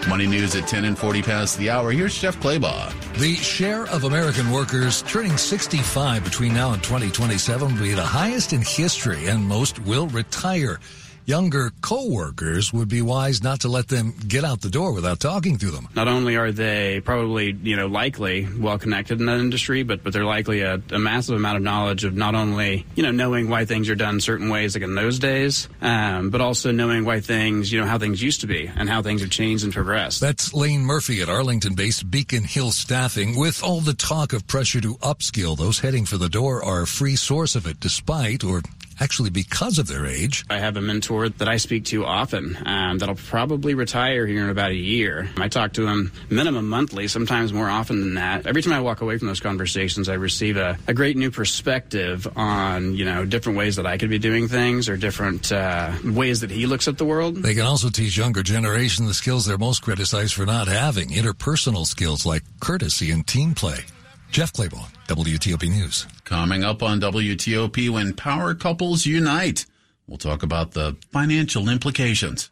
Money 0.08 0.26
news 0.26 0.56
at 0.56 0.66
10 0.66 0.86
and 0.86 0.98
40 0.98 1.22
past 1.22 1.58
the 1.58 1.70
hour. 1.70 1.92
Here's 1.92 2.18
Jeff 2.18 2.40
Clabaugh. 2.40 2.94
The 3.20 3.36
share 3.36 3.88
of 3.88 4.06
American 4.06 4.50
workers 4.52 5.02
turning 5.02 5.36
65 5.36 6.24
between 6.24 6.54
now 6.54 6.72
and 6.72 6.82
2027 6.82 7.74
will 7.74 7.82
be 7.82 7.92
the 7.92 8.02
highest 8.02 8.54
in 8.54 8.62
history, 8.62 9.28
and 9.28 9.44
most 9.44 9.80
will 9.80 10.08
retire. 10.08 10.80
Younger 11.28 11.72
co-workers 11.82 12.72
would 12.72 12.88
be 12.88 13.02
wise 13.02 13.44
not 13.44 13.60
to 13.60 13.68
let 13.68 13.90
them 13.90 14.14
get 14.28 14.46
out 14.46 14.62
the 14.62 14.70
door 14.70 14.94
without 14.94 15.20
talking 15.20 15.58
to 15.58 15.70
them. 15.70 15.88
Not 15.94 16.08
only 16.08 16.38
are 16.38 16.54
they 16.54 17.02
probably, 17.02 17.52
you 17.52 17.76
know, 17.76 17.88
likely 17.88 18.48
well 18.58 18.80
connected 18.80 19.20
in 19.20 19.26
that 19.28 19.40
industry, 19.40 19.84
but 19.84 20.04
but 20.04 20.14
they're 20.14 20.26
likely 20.26 20.62
a, 20.62 20.82
a, 20.92 20.98
massive 20.98 21.36
amount 21.36 21.58
of 21.58 21.64
knowledge 21.64 22.06
of 22.06 22.16
not 22.16 22.34
only, 22.34 22.86
you 22.96 23.04
know, 23.04 23.12
knowing 23.12 23.50
why 23.50 23.66
things 23.66 23.90
are 23.90 23.96
done 23.96 24.22
certain 24.22 24.50
ways 24.50 24.74
like 24.74 24.84
in 24.84 24.96
those 24.96 25.20
days, 25.20 25.68
um, 25.82 26.30
but 26.30 26.40
also 26.40 26.72
knowing 26.72 27.04
why 27.04 27.20
things, 27.20 27.72
you 27.72 27.80
know, 27.82 27.86
how 27.86 27.98
things 27.98 28.24
used 28.24 28.42
to 28.42 28.48
be 28.48 28.72
and 28.76 28.90
how 28.90 29.02
things 29.02 29.22
have 29.22 29.30
changed 29.30 29.66
and 29.66 29.74
progressed. 29.74 30.22
That's 30.22 30.54
Lane 30.54 30.82
Murphy 30.82 31.22
at 31.22 31.28
Arlington-based 31.28 32.10
Beacon 32.10 32.46
Hill 32.46 32.72
Staffing. 32.72 33.38
With 33.38 33.62
all 33.62 33.82
the 33.82 33.94
talk 33.94 34.32
of 34.32 34.48
pressure 34.48 34.80
to 34.80 34.96
upskill, 34.96 35.58
those 35.58 35.80
heading 35.80 36.06
for 36.06 36.18
the 36.18 36.30
door 36.30 36.64
are 36.64 36.84
a 36.84 36.88
free 36.88 37.18
source 37.18 37.56
of 37.56 37.68
it, 37.68 37.82
despite 37.82 38.46
or 38.46 38.62
actually 39.00 39.30
because 39.30 39.80
of 39.80 39.88
their 39.88 40.06
age. 40.06 40.46
I 40.50 40.60
have 40.60 40.78
a 40.78 40.82
mentor 40.82 41.30
that 41.30 41.48
I 41.48 41.58
speak 41.58 41.86
to 41.86 42.06
often 42.06 42.58
um, 42.66 42.98
that'll 42.98 43.16
probably 43.16 43.74
retire 43.74 44.26
here 44.26 44.44
in 44.44 44.50
about 44.50 44.72
a 44.72 44.76
year. 44.76 45.30
I 45.38 45.48
talk 45.48 45.74
to 45.74 45.88
him 45.88 46.12
minimum 46.30 46.70
monthly, 46.70 47.08
sometimes 47.08 47.54
more 47.54 47.70
often 47.70 48.00
than 48.00 48.14
that. 48.16 48.46
Every 48.48 48.62
time 48.62 48.74
I 48.74 48.82
walk 48.82 49.02
away 49.02 49.18
from 49.18 49.28
those 49.28 49.40
conversations, 49.40 50.10
I 50.10 50.16
receive 50.16 50.58
a, 50.58 50.78
a 50.88 50.94
great 50.94 51.18
new 51.18 51.32
perspective 51.32 52.28
on, 52.36 52.96
you 52.96 53.06
know, 53.06 53.26
different 53.26 53.58
ways 53.58 53.76
that 53.76 53.86
I 53.86 53.98
could 53.98 54.10
be 54.10 54.20
doing 54.20 54.48
things 54.48 54.90
or 54.90 54.98
different 54.98 55.52
uh, 55.52 55.94
ways 56.04 56.42
that 56.42 56.52
he 56.52 56.66
looks 56.66 56.88
at 56.88 56.98
the 56.98 57.06
world. 57.06 57.36
They 57.36 57.54
can 57.54 57.66
also 57.66 57.90
teach 57.90 58.18
younger 58.18 58.44
generation 58.44 59.06
the 59.06 59.14
skills 59.14 59.46
they're 59.46 59.58
most 59.58 59.82
criticized 59.82 60.34
for 60.34 60.46
not 60.46 60.68
having, 60.68 61.10
interpersonal 61.10 61.86
skills 61.86 62.26
like 62.26 62.44
courtesy 62.60 63.12
and 63.12 63.26
team 63.26 63.54
play. 63.54 63.86
Jeff 64.30 64.54
Clabaugh, 64.54 64.88
WTOP 65.08 65.70
News. 65.70 66.06
Coming 66.24 66.64
up 66.64 66.84
on 66.84 67.00
WTOP 67.00 67.90
when 67.90 68.14
power 68.14 68.54
couples 68.54 69.06
unite. 69.06 69.66
We'll 70.08 70.18
talk 70.18 70.44
about 70.44 70.72
the 70.72 70.96
financial 71.12 71.70
implications. 71.70 72.50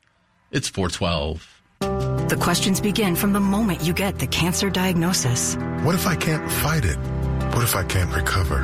It's 0.51 0.67
412. 0.70 1.51
The 2.29 2.38
questions 2.39 2.82
begin 2.82 3.15
from 3.15 3.34
the 3.34 3.39
moment 3.39 3.84
you 3.84 3.94
get 3.94 4.20
the 4.20 4.27
cancer 4.27 4.70
diagnosis. 4.70 5.55
What 5.84 5.96
if 5.96 6.08
I 6.08 6.15
can't 6.15 6.50
fight 6.51 6.86
it? 6.86 6.98
What 7.53 7.63
if 7.63 7.75
I 7.75 7.84
can't 7.84 8.13
recover? 8.13 8.63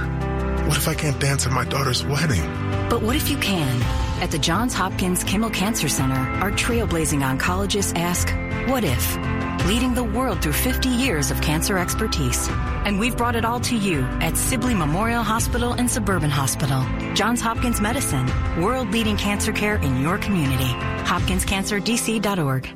What 0.67 0.77
if 0.77 0.87
I 0.87 0.93
can't 0.93 1.19
dance 1.19 1.45
at 1.45 1.51
my 1.51 1.65
daughter's 1.65 2.03
wedding? 2.03 2.41
But 2.89 3.01
what 3.01 3.15
if 3.15 3.29
you 3.29 3.37
can? 3.37 3.81
At 4.21 4.31
the 4.31 4.39
Johns 4.39 4.73
Hopkins 4.73 5.23
Kimmel 5.23 5.49
Cancer 5.49 5.89
Center, 5.89 6.19
our 6.41 6.51
trailblazing 6.51 7.21
oncologists 7.21 7.97
ask, 7.97 8.29
what 8.69 8.83
if? 8.83 9.40
Leading 9.67 9.93
the 9.93 10.03
world 10.03 10.41
through 10.41 10.53
50 10.53 10.89
years 10.89 11.29
of 11.29 11.39
cancer 11.41 11.77
expertise. 11.77 12.49
And 12.85 12.99
we've 12.99 13.15
brought 13.15 13.35
it 13.35 13.45
all 13.45 13.59
to 13.61 13.75
you 13.75 14.01
at 14.19 14.35
Sibley 14.35 14.73
Memorial 14.73 15.21
Hospital 15.21 15.73
and 15.73 15.89
Suburban 15.89 16.31
Hospital. 16.31 16.83
Johns 17.13 17.41
Hopkins 17.41 17.79
Medicine, 17.79 18.25
world 18.59 18.89
leading 18.91 19.17
cancer 19.17 19.51
care 19.53 19.75
in 19.75 20.01
your 20.01 20.17
community. 20.17 20.73
HopkinsCancerDC.org. 21.05 22.75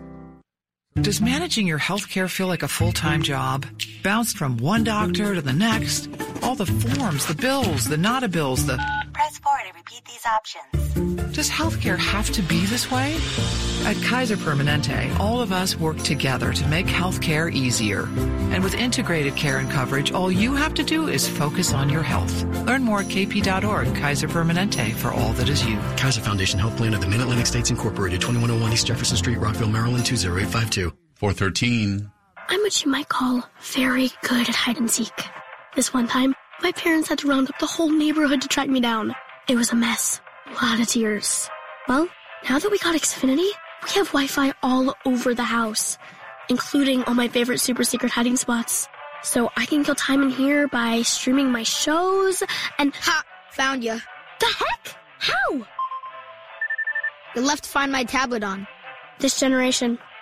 Does 1.01 1.19
managing 1.19 1.67
your 1.67 1.79
health 1.79 2.07
care 2.07 2.27
feel 2.27 2.47
like 2.47 2.63
a 2.63 2.67
full 2.67 2.91
time 2.91 3.23
job? 3.23 3.65
Bounced 4.03 4.37
from 4.37 4.57
one 4.57 4.83
doctor 4.83 5.35
to 5.35 5.41
the 5.41 5.53
next? 5.53 6.07
All 6.43 6.55
the 6.55 6.67
forms, 6.67 7.25
the 7.25 7.35
bills, 7.35 7.85
the 7.85 7.97
not 7.97 8.23
a 8.23 8.29
bills, 8.29 8.65
the. 8.65 9.04
Press 9.25 9.39
4 9.39 9.53
to 9.72 9.74
repeat 9.74 10.05
these 10.05 10.24
options. 10.27 11.34
Does 11.36 11.50
healthcare 11.50 11.98
have 11.98 12.29
to 12.29 12.44
be 12.44 12.63
this 12.67 12.91
way? 12.91 13.17
At 13.84 14.00
Kaiser 14.03 14.38
Permanente, 14.38 15.20
all 15.20 15.41
of 15.41 15.51
us 15.51 15.75
work 15.75 15.98
together 15.98 16.53
to 16.53 16.67
make 16.67 16.86
healthcare 16.86 17.51
easier. 17.51 18.08
And 18.53 18.63
with 18.63 18.75
integrated 18.75 19.36
care 19.36 19.58
and 19.58 19.67
coverage, 19.72 20.12
all 20.12 20.32
you 20.32 20.53
have 20.53 20.75
to 20.75 20.84
do 20.84 21.08
is 21.08 21.27
focus 21.27 21.74
on 21.74 21.89
your 21.89 22.03
health. 22.03 22.44
Learn 22.67 22.84
more 22.84 23.00
at 23.00 23.08
kp.org. 23.08 23.96
Kaiser 23.96 24.27
Permanente 24.27 24.94
for 24.94 25.12
all 25.12 25.34
that 25.34 25.50
is 25.50 25.65
you. 25.65 25.75
Kaiser 25.98 26.22
Foundation 26.22 26.60
Health 26.60 26.77
Plan 26.77 26.94
of 26.94 27.01
the 27.01 27.08
Mid-Atlantic 27.08 27.48
States 27.48 27.72
Incorporated, 27.72 28.22
2101 28.22 28.74
East 28.74 28.86
Jefferson 28.86 29.17
Street, 29.17 29.39
Rockville, 29.39 29.70
Maryland, 29.70 30.05
20852. 30.05 30.96
413. 31.15 32.12
I'm 32.48 32.60
what 32.60 32.86
you 32.86 32.91
might 32.91 33.10
call 33.10 33.41
very 33.60 34.12
good 34.22 34.48
at 34.48 34.53
hide 34.53 34.77
and 34.77 34.91
seek. 34.91 35.13
This 35.75 35.91
one 35.91 36.08
time, 36.08 36.36
my 36.62 36.71
parents 36.71 37.09
had 37.09 37.19
to 37.19 37.27
round 37.27 37.50
up 37.50 37.59
the 37.59 37.65
whole 37.65 37.89
neighborhood 37.89 38.41
to 38.41 38.47
track 38.47 38.69
me 38.69 38.79
down. 38.79 39.15
It 39.47 39.55
was 39.55 39.71
a 39.71 39.75
mess. 39.75 40.21
A 40.47 40.65
lot 40.65 40.79
of 40.79 40.88
tears. 40.88 41.50
Well, 41.88 42.07
now 42.50 42.59
that 42.59 42.71
we 42.71 42.79
got 42.79 42.95
Xfinity, 42.95 43.50
we 43.83 43.91
have 43.95 44.07
Wi-Fi 44.07 44.53
all 44.63 44.95
over 45.05 45.33
the 45.33 45.43
house, 45.43 45.97
including 46.50 47.03
all 47.03 47.13
my 47.13 47.27
favorite 47.27 47.59
super 47.59 47.83
secret 47.83 48.12
hiding 48.12 48.38
spots. 48.38 48.88
So 49.24 49.51
I 49.57 49.65
can 49.65 49.83
kill 49.83 49.95
time 49.95 50.21
in 50.21 50.29
here 50.29 50.67
by 50.67 51.01
streaming 51.01 51.51
my 51.51 51.63
shows 51.63 52.43
and 52.77 52.93
ha, 52.95 53.24
found 53.51 53.83
you. 53.83 54.00
The 54.39 54.45
heck? 54.45 54.95
How? 55.19 55.67
You 57.35 57.41
left 57.41 57.63
to 57.65 57.69
Find 57.69 57.91
My 57.91 58.03
tablet 58.03 58.43
on. 58.43 58.67
This 59.19 59.39
generation 59.39 59.97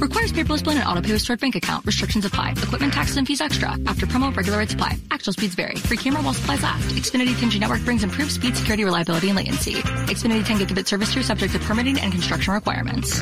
Requires 0.00 0.32
paperless 0.32 0.64
plan 0.64 0.78
and 0.78 0.88
auto 0.88 1.02
pay 1.02 1.12
with 1.12 1.20
stored 1.20 1.40
bank 1.40 1.56
account. 1.56 1.84
Restrictions 1.84 2.24
apply. 2.24 2.52
Equipment 2.52 2.90
taxes 2.90 3.18
and 3.18 3.26
fees 3.26 3.42
extra. 3.42 3.72
After 3.86 4.06
promo, 4.06 4.34
regular 4.34 4.56
rates 4.56 4.72
apply. 4.72 4.98
Actual 5.10 5.34
speeds 5.34 5.54
vary. 5.54 5.76
Free 5.76 5.98
camera 5.98 6.22
while 6.22 6.32
supplies 6.32 6.62
last. 6.62 6.88
Xfinity 6.94 7.34
10G 7.34 7.60
network 7.60 7.84
brings 7.84 8.02
improved 8.02 8.32
speed, 8.32 8.56
security, 8.56 8.82
reliability, 8.84 9.28
and 9.28 9.36
latency. 9.36 9.74
Xfinity 9.74 10.42
10 10.46 10.58
gigabit 10.60 10.86
service 10.86 11.12
through 11.12 11.22
subject 11.22 11.52
to 11.52 11.58
permitting 11.58 12.00
and 12.00 12.12
construction 12.12 12.54
requirements. 12.54 13.20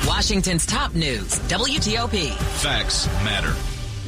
Washington's 0.08 0.64
top 0.64 0.94
news, 0.94 1.38
WTOP. 1.50 2.32
Facts 2.62 3.06
matter. 3.22 3.54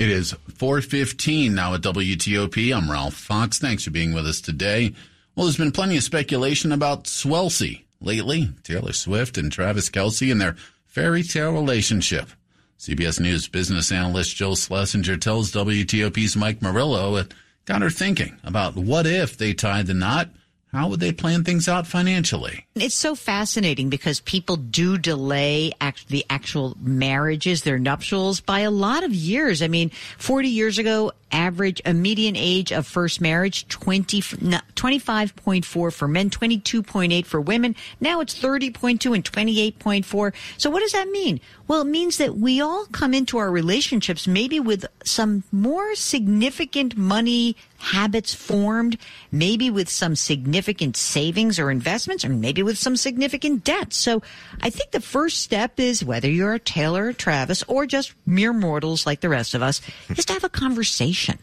It 0.03 0.09
is 0.09 0.33
415 0.55 1.55
now 1.55 1.75
at 1.75 1.83
WTOP. 1.83 2.75
I'm 2.75 2.91
Ralph 2.91 3.13
Fox. 3.13 3.59
Thanks 3.59 3.85
for 3.85 3.91
being 3.91 4.15
with 4.15 4.27
us 4.27 4.41
today. 4.41 4.95
Well, 5.37 5.45
there's 5.45 5.59
been 5.59 5.73
plenty 5.73 5.99
of 5.99 6.03
speculation 6.03 6.73
about 6.73 7.05
Swelsey 7.05 7.83
lately. 8.01 8.49
Taylor 8.65 8.95
Swift 8.95 9.37
and 9.37 9.53
Travis 9.53 9.91
Kelce 9.91 10.33
and 10.33 10.41
their 10.41 10.57
fairy 10.87 11.23
tale 11.23 11.53
relationship. 11.53 12.31
CBS 12.79 13.21
News 13.21 13.47
business 13.47 13.93
analyst 13.93 14.35
Jill 14.35 14.57
Schlesinger 14.57 15.19
tells 15.19 15.53
WTOP's 15.53 16.35
Mike 16.35 16.63
Murillo 16.63 17.17
it 17.17 17.35
got 17.67 17.83
her 17.83 17.91
thinking 17.91 18.39
about 18.43 18.75
what 18.75 19.07
if 19.07 19.37
they 19.37 19.53
tied 19.53 19.87
the 19.87 19.95
knot 19.95 20.31
how 20.73 20.89
would 20.89 21.01
they 21.01 21.13
plan 21.13 21.43
things 21.43 21.69
out 21.69 21.87
financially? 21.87 22.67
It's 22.83 22.95
so 22.95 23.15
fascinating 23.15 23.91
because 23.91 24.21
people 24.21 24.57
do 24.57 24.99
delay 24.99 25.73
act- 25.81 26.09
the 26.09 26.25
actual 26.31 26.77
marriages, 26.81 27.63
their 27.63 27.79
nuptials, 27.79 28.41
by 28.41 28.61
a 28.61 28.71
lot 28.71 29.05
of 29.05 29.15
years. 29.15 29.63
I 29.63 29.69
mean, 29.69 29.91
40 30.19 30.49
years 30.49 30.79
ago, 30.79 31.13
average, 31.33 31.81
a 31.85 31.95
median 31.95 32.37
age 32.37 32.73
of 32.73 32.87
first 32.87 33.21
marriage, 33.21 33.69
20, 33.69 34.21
25.4 34.21 35.93
for 35.93 36.09
men, 36.09 36.31
22.8 36.31 37.27
for 37.27 37.41
women. 37.41 37.77
Now 38.01 38.21
it's 38.21 38.39
30.2 38.39 39.15
and 39.15 39.25
28.4. 39.25 40.33
So 40.59 40.71
what 40.71 40.81
does 40.81 40.93
that 40.93 41.09
mean? 41.09 41.41
Well, 41.69 41.83
it 41.83 41.87
means 41.87 42.17
that 42.19 42.37
we 42.37 42.61
all 42.61 42.87
come 42.87 43.15
into 43.15 43.39
our 43.39 43.51
relationships 43.51 44.27
maybe 44.27 44.59
with 44.59 44.87
some 45.05 45.45
more 45.53 45.95
significant 45.95 46.97
money 46.97 47.57
habits 47.79 48.35
formed, 48.35 48.99
maybe 49.33 49.71
with 49.71 49.89
some 49.89 50.17
significant 50.17 50.97
savings 50.97 51.59
or 51.59 51.71
investments, 51.71 52.25
or 52.25 52.29
maybe 52.29 52.63
with 52.63 52.70
some 52.79 52.97
significant 52.97 53.65
debt. 53.65 53.93
So 53.93 54.23
I 54.61 54.71
think 54.71 54.91
the 54.91 55.01
first 55.01 55.41
step 55.43 55.79
is 55.79 56.05
whether 56.05 56.29
you're 56.31 56.55
a 56.55 56.59
Taylor 56.59 57.07
or 57.07 57.13
Travis 57.13 57.63
or 57.65 57.87
just 57.87 58.15
mere 58.27 58.53
mortals 58.53 59.07
like 59.07 59.21
the 59.21 59.29
rest 59.29 59.55
of 59.55 59.63
us, 59.63 59.81
is 60.11 60.25
to 60.27 60.33
have 60.33 60.45
a 60.45 60.49
conversation 60.49 61.39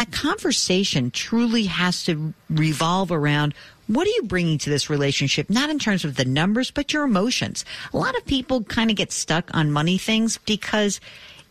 a 0.00 0.06
conversation 0.06 1.10
truly 1.10 1.64
has 1.64 2.04
to 2.04 2.32
revolve 2.48 3.12
around 3.12 3.54
what 3.86 4.06
are 4.06 4.10
you 4.10 4.22
bringing 4.22 4.56
to 4.58 4.70
this 4.70 4.88
relationship? 4.88 5.50
Not 5.50 5.68
in 5.68 5.80
terms 5.80 6.04
of 6.04 6.14
the 6.14 6.24
numbers, 6.24 6.70
but 6.70 6.92
your 6.92 7.02
emotions. 7.02 7.64
A 7.92 7.98
lot 7.98 8.16
of 8.16 8.24
people 8.24 8.62
kind 8.62 8.88
of 8.88 8.96
get 8.96 9.10
stuck 9.10 9.50
on 9.52 9.72
money 9.72 9.98
things 9.98 10.38
because 10.38 11.00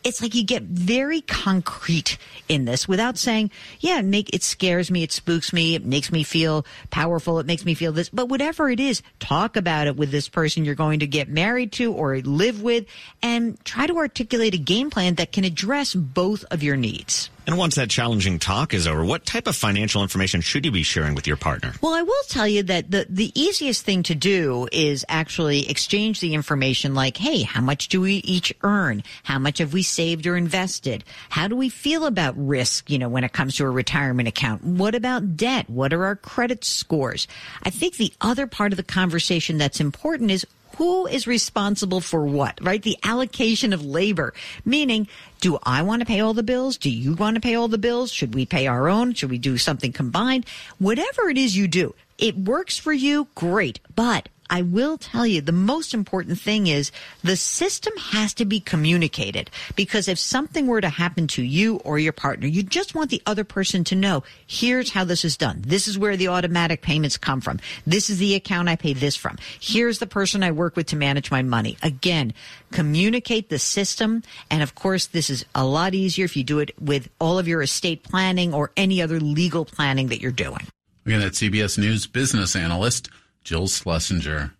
it's 0.04 0.22
like 0.22 0.36
you 0.36 0.44
get 0.44 0.64
very 0.64 1.22
concrete 1.22 2.18
in 2.48 2.66
this 2.66 2.88
without 2.88 3.18
saying, 3.18 3.52
yeah, 3.80 4.00
it, 4.00 4.06
make, 4.06 4.34
it 4.34 4.44
scares 4.44 4.90
me, 4.90 5.04
it 5.04 5.12
spooks 5.12 5.52
me, 5.52 5.76
it 5.76 5.86
makes 5.86 6.12
me 6.12 6.24
feel 6.24 6.66
powerful, 6.90 7.40
it 7.40 7.46
makes 7.46 7.66
me 7.66 7.74
feel 7.74 7.92
this. 7.92 8.10
But 8.10 8.30
whatever 8.30 8.70
it 8.70 8.80
is, 8.80 9.02
talk 9.20 9.56
about 9.56 9.88
it 9.88 9.96
with 9.96 10.12
this 10.12 10.30
person 10.30 10.66
you're 10.66 10.76
going 10.76 11.00
to 11.00 11.08
get 11.08 11.30
married 11.30 11.72
to 11.74 11.94
or 11.94 12.18
live 12.20 12.62
with 12.62 12.86
and 13.22 13.64
try 13.66 13.88
to 13.88 13.98
articulate 13.98 14.54
a 14.54 14.60
game 14.60 14.90
plan 14.90 15.16
that 15.16 15.32
can 15.32 15.44
address 15.44 15.94
both 15.94 16.46
of 16.52 16.64
your 16.64 16.78
needs. 16.78 17.30
And 17.48 17.58
once 17.58 17.76
that 17.76 17.90
challenging 17.90 18.40
talk 18.40 18.74
is 18.74 18.86
over, 18.86 19.04
what 19.04 19.26
type 19.26 19.48
of 19.48 19.56
financial 19.56 20.04
information 20.04 20.42
should 20.42 20.66
you 20.66 20.72
be 20.72 20.84
sharing 20.84 21.16
with 21.16 21.26
your 21.26 21.38
partner? 21.38 21.74
Well, 21.82 21.94
I 21.94 22.02
will 22.02 22.24
tell 22.28 22.48
you 22.48 22.64
that 22.64 22.92
the, 22.92 23.08
the 23.10 23.32
easiest 23.40 23.84
thing 23.84 24.04
to 24.04 24.16
do 24.16 24.68
is 24.72 25.04
actually 25.10 25.70
exchange 25.70 26.20
the 26.20 26.34
information 26.34 26.94
like, 26.94 27.18
hey, 27.18 27.42
how 27.42 27.62
much 27.62 27.88
do 27.88 28.02
we 28.02 28.16
each 28.18 28.54
earn? 28.62 29.04
How 29.24 29.40
much 29.40 29.58
have 29.58 29.74
we 29.74 29.84
saved 29.84 30.28
or 30.28 30.38
invested? 30.38 31.04
How 31.30 31.48
do 31.48 31.56
we 31.56 31.70
feel 31.70 32.06
about 32.06 32.36
risk, 32.38 32.90
you 32.90 33.00
know, 33.00 33.10
when 33.10 33.24
it 33.24 33.34
comes 33.34 33.56
to 33.56 33.66
a 33.66 33.70
retirement 33.70 34.28
account? 34.28 34.64
What 34.64 34.94
about 34.94 35.36
debt? 35.36 35.70
What 35.70 35.94
are 35.94 36.06
our 36.06 36.16
credit 36.16 36.64
scores? 36.64 37.28
I 37.64 37.70
think 37.70 37.96
the 37.96 38.14
other 38.22 38.48
part 38.48 38.74
of 38.74 38.78
the 38.78 38.84
conversation 38.84 39.58
that's 39.58 39.80
important 39.80 40.32
is 40.32 40.46
who 40.78 41.08
is 41.08 41.28
responsible 41.28 42.02
for 42.02 42.26
what, 42.26 42.58
right? 42.62 42.82
The 42.82 42.98
allocation 43.04 43.74
of 43.74 43.86
labor, 43.86 44.34
meaning, 44.64 45.08
do 45.42 45.58
I 45.64 45.82
want 45.82 46.02
to 46.02 46.06
pay 46.06 46.20
all 46.20 46.34
the 46.34 46.44
bills? 46.44 46.78
Do 46.78 46.90
you 46.90 47.14
want 47.14 47.36
to 47.36 47.42
pay 47.42 47.56
all 47.56 47.68
the 47.68 47.78
bills? 47.78 48.12
Should 48.12 48.34
we 48.34 48.46
pay 48.46 48.68
our 48.68 48.88
own? 48.88 49.14
Should 49.14 49.30
we 49.30 49.38
do 49.38 49.58
something 49.58 49.92
combined? 49.92 50.46
Whatever 50.78 51.30
it 51.30 51.38
is 51.38 51.56
you 51.56 51.68
do, 51.68 51.96
it 52.18 52.38
works 52.38 52.78
for 52.78 52.94
you, 52.94 53.28
great. 53.36 53.80
But 53.96 54.30
I 54.50 54.64
will 54.64 54.98
tell 54.98 55.28
you 55.28 55.42
the 55.42 55.52
most 55.52 55.94
important 55.94 56.40
thing 56.40 56.68
is 56.68 56.92
the 57.24 57.36
system 57.36 57.94
has 57.98 58.34
to 58.36 58.46
be 58.46 58.60
communicated 58.60 59.52
because 59.76 60.08
if 60.08 60.18
something 60.18 60.68
were 60.68 60.82
to 60.82 60.90
happen 60.90 61.28
to 61.28 61.44
you 61.44 61.78
or 61.78 62.00
your 62.00 62.14
partner, 62.14 62.48
you 62.48 62.64
just 62.64 62.96
want 62.96 63.12
the 63.12 63.22
other 63.26 63.44
person 63.44 63.84
to 63.86 63.96
know, 63.96 64.24
here's 64.48 64.92
how 64.92 65.04
this 65.04 65.24
is 65.24 65.38
done. 65.38 65.62
This 65.66 65.88
is 65.88 65.98
where 65.98 66.18
the 66.18 66.30
automatic 66.30 66.82
payments 66.82 67.18
come 67.18 67.42
from. 67.42 67.60
This 67.86 68.10
is 68.10 68.18
the 68.18 68.36
account 68.36 68.70
I 68.70 68.76
pay 68.76 68.94
this 68.94 69.16
from. 69.16 69.38
Here's 69.60 70.00
the 70.00 70.08
person 70.08 70.44
I 70.44 70.52
work 70.52 70.76
with 70.76 70.88
to 70.88 70.96
manage 70.96 71.32
my 71.32 71.42
money. 71.42 71.78
Again, 71.84 72.34
communicate 72.72 73.50
the 73.50 73.60
system. 73.60 74.24
And 74.50 74.64
of 74.64 74.76
course, 74.76 75.08
this 75.08 75.30
is 75.30 75.46
a 75.54 75.66
lot 75.66 75.94
easier 75.94 76.26
if 76.26 76.36
you 76.36 76.44
do 76.44 76.60
it 76.60 76.72
with 76.82 77.10
all 77.20 77.38
of 77.38 77.48
your 77.48 77.62
estate 77.62 78.04
planning 78.04 78.54
or 78.54 78.72
any 78.76 79.02
other 79.02 79.20
legal 79.20 79.66
planning 79.66 80.08
that 80.08 80.22
you're 80.22 80.32
doing. 80.32 80.66
Again, 81.06 81.22
that's 81.22 81.40
CBS 81.40 81.78
News 81.78 82.08
business 82.08 82.56
analyst 82.56 83.10
Jill 83.44 83.68
Schlesinger. 83.68 84.54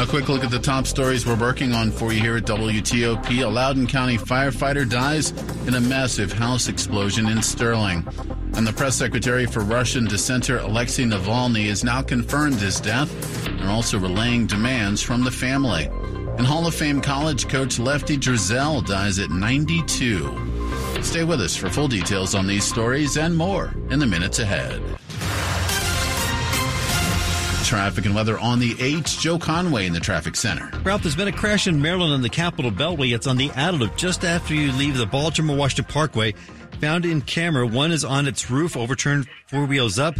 A 0.00 0.06
quick 0.06 0.28
look 0.30 0.42
at 0.42 0.50
the 0.50 0.58
top 0.58 0.86
stories 0.86 1.26
we're 1.26 1.38
working 1.38 1.74
on 1.74 1.90
for 1.90 2.12
you 2.12 2.20
here 2.20 2.36
at 2.36 2.44
WTOP. 2.44 3.44
A 3.44 3.46
Loudoun 3.46 3.86
County 3.86 4.16
firefighter 4.16 4.88
dies 4.88 5.32
in 5.66 5.74
a 5.74 5.80
massive 5.80 6.32
house 6.32 6.68
explosion 6.68 7.28
in 7.28 7.42
Sterling. 7.42 8.06
And 8.54 8.66
the 8.66 8.72
press 8.72 8.96
secretary 8.96 9.44
for 9.44 9.60
Russian 9.60 10.06
dissenter 10.06 10.58
Alexei 10.58 11.04
Navalny 11.04 11.68
has 11.68 11.84
now 11.84 12.00
confirmed 12.00 12.56
his 12.56 12.80
death 12.80 13.46
and 13.46 13.68
also 13.68 13.98
relaying 13.98 14.46
demands 14.46 15.02
from 15.02 15.22
the 15.22 15.30
family. 15.30 15.84
And 16.38 16.46
Hall 16.46 16.66
of 16.66 16.74
Fame 16.74 17.02
college 17.02 17.48
coach 17.48 17.78
Lefty 17.78 18.16
Driesell 18.16 18.86
dies 18.86 19.18
at 19.18 19.30
92. 19.30 21.02
Stay 21.02 21.24
with 21.24 21.40
us 21.42 21.56
for 21.56 21.68
full 21.68 21.88
details 21.88 22.34
on 22.34 22.46
these 22.46 22.64
stories 22.64 23.18
and 23.18 23.36
more 23.36 23.74
in 23.90 23.98
the 23.98 24.06
minutes 24.06 24.38
ahead. 24.38 24.99
Traffic 27.70 28.04
and 28.04 28.16
weather 28.16 28.36
on 28.36 28.58
the 28.58 28.72
8th. 28.72 29.20
Joe 29.20 29.38
Conway 29.38 29.86
in 29.86 29.92
the 29.92 30.00
traffic 30.00 30.34
center. 30.34 30.68
Ralph, 30.82 31.02
there's 31.02 31.14
been 31.14 31.28
a 31.28 31.32
crash 31.32 31.68
in 31.68 31.80
Maryland 31.80 32.12
on 32.12 32.20
the 32.20 32.28
Capital 32.28 32.72
Beltway. 32.72 33.14
It's 33.14 33.28
on 33.28 33.36
the 33.36 33.48
Loop 33.72 33.96
just 33.96 34.24
after 34.24 34.54
you 34.56 34.72
leave 34.72 34.98
the 34.98 35.06
Baltimore 35.06 35.56
Washington 35.56 35.84
Parkway. 35.84 36.34
Found 36.80 37.04
in 37.04 37.20
camera. 37.20 37.64
One 37.64 37.92
is 37.92 38.04
on 38.04 38.26
its 38.26 38.50
roof, 38.50 38.76
overturned 38.76 39.28
four 39.46 39.66
wheels 39.66 40.00
up. 40.00 40.16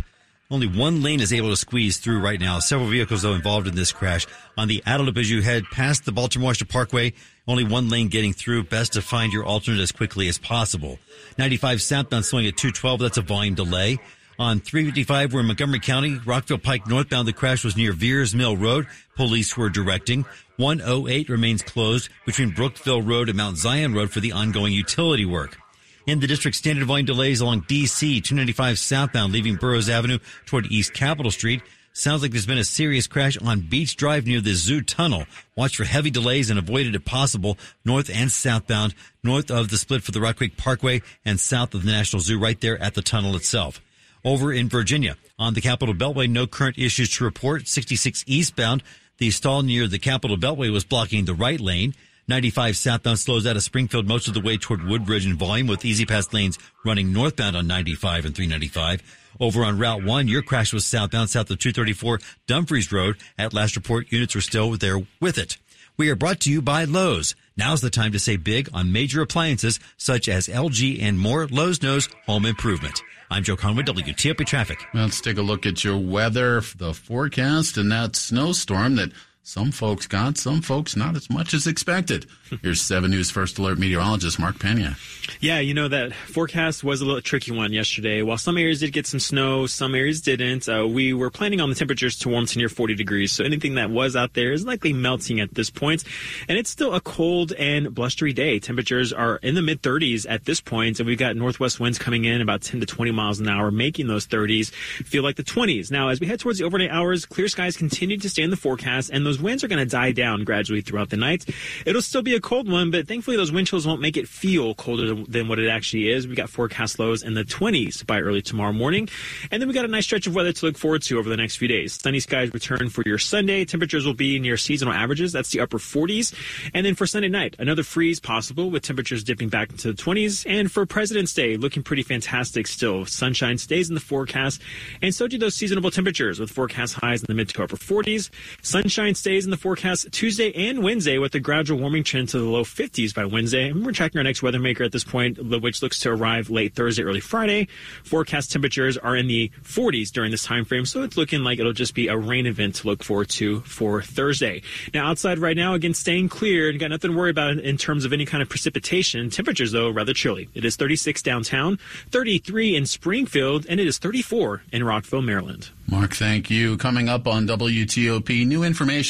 Only 0.49 0.69
one 0.69 1.03
lane 1.03 1.21
is 1.21 1.33
able 1.33 1.51
to 1.51 1.57
squeeze 1.57 1.99
through 1.99 2.21
right 2.21 2.39
now. 2.39 2.61
Several 2.61 2.89
vehicles, 2.89 3.23
though, 3.23 3.35
involved 3.35 3.67
in 3.67 3.75
this 3.75 3.91
crash. 3.91 4.29
On 4.57 4.69
the 4.69 4.81
Loop 4.87 5.17
as 5.17 5.29
you 5.29 5.43
head 5.43 5.65
past 5.73 6.05
the 6.05 6.13
Baltimore 6.13 6.51
Washington 6.51 6.73
Parkway, 6.73 7.15
only 7.49 7.65
one 7.65 7.89
lane 7.89 8.07
getting 8.07 8.33
through. 8.33 8.63
Best 8.63 8.93
to 8.93 9.03
find 9.03 9.33
your 9.33 9.45
alternate 9.45 9.81
as 9.81 9.91
quickly 9.91 10.29
as 10.29 10.39
possible. 10.39 11.01
95 11.37 11.83
southbound 11.83 12.25
slowing 12.25 12.47
at 12.47 12.57
212. 12.57 13.01
That's 13.01 13.19
a 13.19 13.23
volume 13.23 13.57
delay. 13.57 13.99
On 14.41 14.59
355, 14.59 15.35
we're 15.35 15.41
in 15.41 15.47
Montgomery 15.49 15.81
County, 15.81 16.19
Rockville 16.25 16.57
Pike 16.57 16.87
northbound. 16.87 17.29
The 17.29 17.33
crash 17.35 17.63
was 17.63 17.77
near 17.77 17.93
Viers 17.93 18.35
Mill 18.35 18.57
Road. 18.57 18.87
Police 19.15 19.55
were 19.55 19.69
directing. 19.69 20.25
108 20.57 21.29
remains 21.29 21.61
closed 21.61 22.09
between 22.25 22.49
Brookville 22.49 23.03
Road 23.03 23.29
and 23.29 23.37
Mount 23.37 23.59
Zion 23.59 23.93
Road 23.93 24.11
for 24.11 24.21
the 24.21 24.33
ongoing 24.33 24.73
utility 24.73 25.27
work. 25.27 25.59
In 26.07 26.21
the 26.21 26.27
district, 26.27 26.57
standard 26.57 26.87
volume 26.87 27.05
delays 27.05 27.43
along 27.43 27.65
DC 27.65 28.25
295 28.25 28.79
southbound, 28.79 29.35
leaving 29.35 29.57
Burroughs 29.57 29.91
Avenue 29.91 30.19
toward 30.47 30.73
East 30.73 30.95
Capitol 30.95 31.31
Street. 31.31 31.61
Sounds 31.93 32.23
like 32.23 32.31
there's 32.31 32.47
been 32.47 32.57
a 32.57 32.65
serious 32.65 33.07
crash 33.07 33.37
on 33.37 33.61
Beach 33.61 33.95
Drive 33.95 34.25
near 34.25 34.41
the 34.41 34.55
Zoo 34.55 34.81
Tunnel. 34.81 35.27
Watch 35.55 35.77
for 35.77 35.85
heavy 35.85 36.11
delays 36.11 36.49
and 36.49 36.59
avoid 36.59 36.87
it 36.87 36.95
if 36.95 37.05
possible, 37.05 37.59
north 37.85 38.09
and 38.09 38.33
southbound, 38.33 38.95
north 39.23 39.51
of 39.51 39.69
the 39.69 39.77
split 39.77 40.03
for 40.03 40.13
the 40.13 40.21
Rock 40.23 40.37
Creek 40.37 40.57
Parkway 40.57 41.03
and 41.27 41.39
south 41.39 41.75
of 41.75 41.85
the 41.85 41.93
National 41.93 42.21
Zoo, 42.21 42.39
right 42.39 42.59
there 42.59 42.83
at 42.83 42.95
the 42.95 43.03
tunnel 43.03 43.37
itself 43.37 43.83
over 44.25 44.53
in 44.53 44.69
Virginia. 44.69 45.17
On 45.39 45.55
the 45.55 45.61
Capital 45.61 45.95
Beltway, 45.95 46.29
no 46.29 46.47
current 46.47 46.79
issues 46.79 47.11
to 47.11 47.25
report. 47.25 47.67
66 47.69 48.25
eastbound, 48.27 48.83
the 49.19 49.31
stall 49.31 49.63
near 49.63 49.87
the 49.87 49.99
Capital 49.99 50.37
Beltway 50.37 50.73
was 50.73 50.85
blocking 50.85 51.25
the 51.25 51.35
right 51.35 51.61
lane. 51.61 51.95
95 52.29 52.77
southbound 52.77 53.19
slows 53.19 53.47
out 53.47 53.57
of 53.57 53.63
Springfield 53.63 54.07
most 54.07 54.29
of 54.29 54.35
the 54.35 54.41
way 54.41 54.57
toward 54.57 54.85
Woodbridge 54.85 55.27
in 55.27 55.37
volume 55.37 55.67
with 55.67 55.85
E-ZPass 55.85 56.33
lanes 56.33 56.59
running 56.85 57.13
northbound 57.13 57.57
on 57.57 57.67
95 57.67 58.25
and 58.25 58.35
395. 58.35 59.03
Over 59.41 59.65
on 59.65 59.79
Route 59.79 60.05
1, 60.05 60.29
your 60.29 60.43
crash 60.43 60.73
was 60.73 60.85
southbound 60.85 61.31
south 61.31 61.51
of 61.51 61.59
234 61.59 62.21
Dumfries 62.47 62.93
Road. 62.93 63.17
At 63.37 63.53
last 63.53 63.75
report, 63.75 64.13
units 64.13 64.35
were 64.35 64.41
still 64.43 64.71
there 64.77 65.03
with 65.21 65.39
it. 65.39 65.57
We 65.97 66.09
are 66.09 66.17
brought 66.17 66.41
to 66.41 66.51
you 66.51 66.63
by 66.63 66.85
Lowe's. 66.85 67.35
Now's 67.57 67.81
the 67.81 67.91
time 67.91 68.13
to 68.13 68.19
save 68.19 68.45
big 68.45 68.69
on 68.73 68.93
major 68.93 69.23
appliances 69.23 69.81
such 69.97 70.29
as 70.29 70.49
LG 70.49 71.03
and 71.03 71.19
more. 71.19 71.47
Lowe's 71.49 71.83
knows 71.83 72.09
home 72.27 72.47
improvement. 72.47 73.03
I'm 73.31 73.45
Joe 73.45 73.57
Conway, 73.57 73.85
WTOP 73.85 74.45
Traffic. 74.47 74.85
Let's 74.93 75.21
take 75.21 75.37
a 75.37 75.43
look 75.43 75.67
at 75.67 75.85
your 75.85 75.99
weather, 75.99 76.63
the 76.77 76.95
forecast, 76.95 77.77
and 77.77 77.93
that 77.93 78.17
snowstorm 78.17 78.97
that 78.97 79.13
some 79.51 79.73
folks 79.73 80.07
got, 80.07 80.39
some 80.39 80.63
folks 80.63 80.95
not 80.95 81.17
as 81.17 81.29
much 81.29 81.55
as 81.55 81.67
expected. 81.67 82.25
Here's 82.63 82.81
7 82.81 83.11
News 83.11 83.33
First 83.33 83.59
Alert 83.59 83.81
meteorologist 83.81 84.39
Mark 84.39 84.61
Pena. 84.61 84.97
Yeah, 85.41 85.59
you 85.59 85.75
know, 85.75 85.89
that 85.89 86.13
forecast 86.13 86.85
was 86.85 87.01
a 87.01 87.05
little 87.05 87.21
tricky 87.21 87.51
one 87.51 87.73
yesterday. 87.73 88.23
While 88.23 88.39
some 88.39 88.57
areas 88.57 88.79
did 88.79 88.93
get 88.93 89.09
some 89.09 89.19
snow, 89.19 89.67
some 89.67 89.97
areas 89.97 90.21
didn't. 90.21 90.69
Uh, 90.69 90.87
we 90.87 91.13
were 91.13 91.31
planning 91.31 91.61
on 91.61 91.69
the 91.69 91.75
temperatures 91.75 92.17
to 92.21 92.29
warm 92.29 92.47
to 92.47 92.59
near 92.59 92.69
40 92.69 92.95
degrees, 92.95 93.33
so 93.33 93.45
anything 93.45 93.75
that 93.75 93.91
was 93.91 94.15
out 94.15 94.35
there 94.35 94.53
is 94.53 94.65
likely 94.65 94.93
melting 94.93 95.41
at 95.41 95.53
this 95.55 95.69
point. 95.69 96.05
And 96.49 96.57
it's 96.57 96.71
still 96.71 96.95
a 96.95 97.01
cold 97.01 97.53
and 97.53 97.93
blustery 97.93 98.33
day. 98.33 98.61
Temperatures 98.61 99.13
are 99.13 99.37
in 99.37 99.57
the 99.57 99.63
mid 99.63 99.83
30s 99.83 100.27
at 100.29 100.45
this 100.45 100.61
point, 100.61 101.01
and 101.01 101.09
we've 101.09 101.19
got 101.19 101.35
northwest 101.35 101.81
winds 101.81 101.99
coming 101.99 102.25
in 102.25 102.41
about 102.41 102.63
10 102.63 102.81
to 102.81 102.87
20 102.87 103.11
miles 103.11 103.41
an 103.41 103.49
hour, 103.49 103.73
making 103.73 104.07
those 104.07 104.29
30s 104.29 104.73
feel 104.73 105.25
like 105.25 105.35
the 105.35 105.43
20s. 105.43 105.91
Now, 105.91 106.09
as 106.09 106.21
we 106.21 106.29
head 106.29 106.39
towards 106.39 106.61
the 106.61 106.65
overnight 106.65 106.91
hours, 106.91 107.27
clear 107.27 107.49
skies 107.49 107.77
continue 107.77 108.17
to 108.19 108.29
stay 108.29 108.43
in 108.43 108.51
the 108.51 108.57
forecast, 108.57 109.11
and 109.11 109.27
those 109.27 109.40
winds 109.41 109.65
are 109.65 109.69
going 109.69 109.79
to 109.79 109.91
die 109.91 110.13
down 110.13 110.45
gradually 110.45 110.81
throughout 110.81 111.11
the 111.11 111.17
night. 111.17 111.45
It'll 111.87 112.03
still 112.03 112.23
be 112.23 112.35
a 112.35 112.41
cold 112.41 112.71
one, 112.71 112.91
but 112.91 113.09
thankfully 113.09 113.37
those 113.37 113.53
wind 113.53 113.67
chills 113.67 113.87
won't 113.87 114.01
make 114.01 114.17
it 114.17 114.29
feel 114.29 114.75
colder 114.75 115.15
than 115.15 115.49
what 115.49 115.59
it 115.59 115.69
actually 115.69 116.11
is. 116.11 116.27
We 116.27 116.35
got 116.35 116.51
forecast 116.51 116.99
lows 116.99 117.23
in 117.23 117.35
the 117.35 117.45
20s 117.45 118.07
by 118.07 118.21
early 118.21 118.43
tomorrow 118.43 118.73
morning. 118.73 119.09
And 119.51 119.61
then 119.61 119.69
we 119.69 119.75
got 119.75 119.85
a 119.85 119.89
nice 119.89 120.05
stretch 120.05 120.27
of 120.27 120.35
weather 120.35 120.53
to 120.53 120.67
look 120.67 120.79
forward 120.79 121.03
to 121.03 121.19
over 121.19 121.29
the 121.29 121.37
next 121.37 121.57
few 121.57 121.69
days. 121.69 121.95
Sunny 122.01 122.21
skies 122.21 122.53
return 122.53 122.89
for 122.89 123.03
your 123.07 123.19
Sunday. 123.19 123.65
Temperatures 123.65 124.07
will 124.07 124.15
be 124.15 124.39
near 124.39 124.57
seasonal 124.57 124.95
averages. 124.95 125.33
That's 125.33 125.51
the 125.51 125.61
upper 125.61 125.79
40s. 125.79 126.35
And 126.75 126.85
then 126.85 126.95
for 126.95 127.07
Sunday 127.07 127.29
night, 127.29 127.57
another 127.59 127.83
freeze 127.83 128.21
possible 128.21 128.71
with 128.71 128.83
temperatures 128.83 129.25
dipping 129.25 129.49
back 129.49 129.71
into 129.71 129.93
the 129.93 130.03
20s. 130.03 130.45
And 130.49 130.71
for 130.71 130.87
President's 130.87 131.35
Day, 131.35 131.57
looking 131.57 131.83
pretty 131.83 132.03
fantastic 132.03 132.67
still. 132.67 133.07
Sunshine 133.07 133.59
stays 133.59 133.89
in 133.89 133.95
the 133.95 134.01
forecast. 134.01 134.61
And 135.03 135.15
so 135.15 135.27
do 135.27 135.39
those 135.39 135.55
seasonable 135.55 135.91
temperatures 135.91 136.41
with 136.41 136.51
forecast 136.51 136.95
highs 136.95 137.21
in 137.23 137.27
the 137.29 137.35
mid 137.35 137.49
to 137.51 137.63
upper 137.63 137.77
40s. 137.77 138.31
Sunshine 138.63 139.15
stays 139.21 139.45
in 139.45 139.51
the 139.51 139.57
forecast 139.59 140.11
Tuesday 140.13 140.51
and 140.69 140.83
Wednesday 140.83 141.19
with 141.19 141.35
a 141.35 141.41
gradual 141.41 141.79
warming 141.79 142.03
trend 142.03 142.31
to 142.31 142.39
the 142.39 142.45
low 142.45 142.65
50s 142.65 143.15
by 143.15 143.27
Wednesday. 143.27 143.69
And 143.69 143.85
we're 143.85 143.93
tracking 143.93 144.17
our 144.17 144.25
next 144.25 144.43
weather 144.43 144.59
maker 144.59 144.83
at 144.83 144.93
this 144.93 145.05
point, 145.05 145.39
which 145.61 145.83
looks 145.83 146.01
to 146.01 146.11
arrive 146.11 146.49
late 146.49 146.75
Thursday, 146.75 147.03
early 147.03 147.21
Friday. 147.21 147.69
Forecast 148.03 148.51
temperatures 148.51 148.97
are 148.97 149.15
in 149.15 149.27
the 149.27 149.51
40s 149.63 150.11
during 150.11 150.31
this 150.31 150.43
time 150.43 150.65
frame, 150.65 150.87
so 150.87 151.03
it's 151.03 151.19
looking 151.19 151.45
like 151.45 151.59
it'll 151.59 151.75
just 151.75 151.95
be 151.95 152.09
a 152.09 152.17
rain 152.17 152.47
event 152.47 152.77
to 152.77 152.87
look 152.87 153.05
forward 153.05 153.29
to 153.29 153.61
for 153.61 154.01
Thursday. 154.01 154.63
Now, 154.95 155.11
outside 155.11 155.39
right 155.39 155.57
now, 155.57 155.75
again, 155.75 155.93
staying 155.93 156.31
clear 156.31 156.71
and 156.71 156.81
got 156.81 156.89
nothing 156.89 157.11
to 157.11 157.17
worry 157.17 157.31
about 157.31 157.59
in 157.59 157.77
terms 157.77 158.07
of 158.07 158.15
any 158.15 158.25
kind 158.25 158.43
of 158.43 158.49
precipitation. 158.49 159.29
Temperatures, 159.29 159.73
though, 159.73 159.91
rather 159.91 160.15
chilly. 160.15 160.49
It 160.55 160.65
is 160.65 160.77
36 160.77 161.21
downtown, 161.21 161.79
33 162.09 162.75
in 162.75 162.87
Springfield, 162.87 163.67
and 163.69 163.79
it 163.79 163.87
is 163.87 163.99
34 163.99 164.63
in 164.73 164.83
Rockville, 164.83 165.21
Maryland. 165.21 165.69
Mark, 165.87 166.15
thank 166.15 166.51
you. 166.51 166.77
Coming 166.77 167.09
up 167.09 167.27
on 167.27 167.49
WTOP, 167.49 168.47
new 168.47 168.63
information 168.63 169.10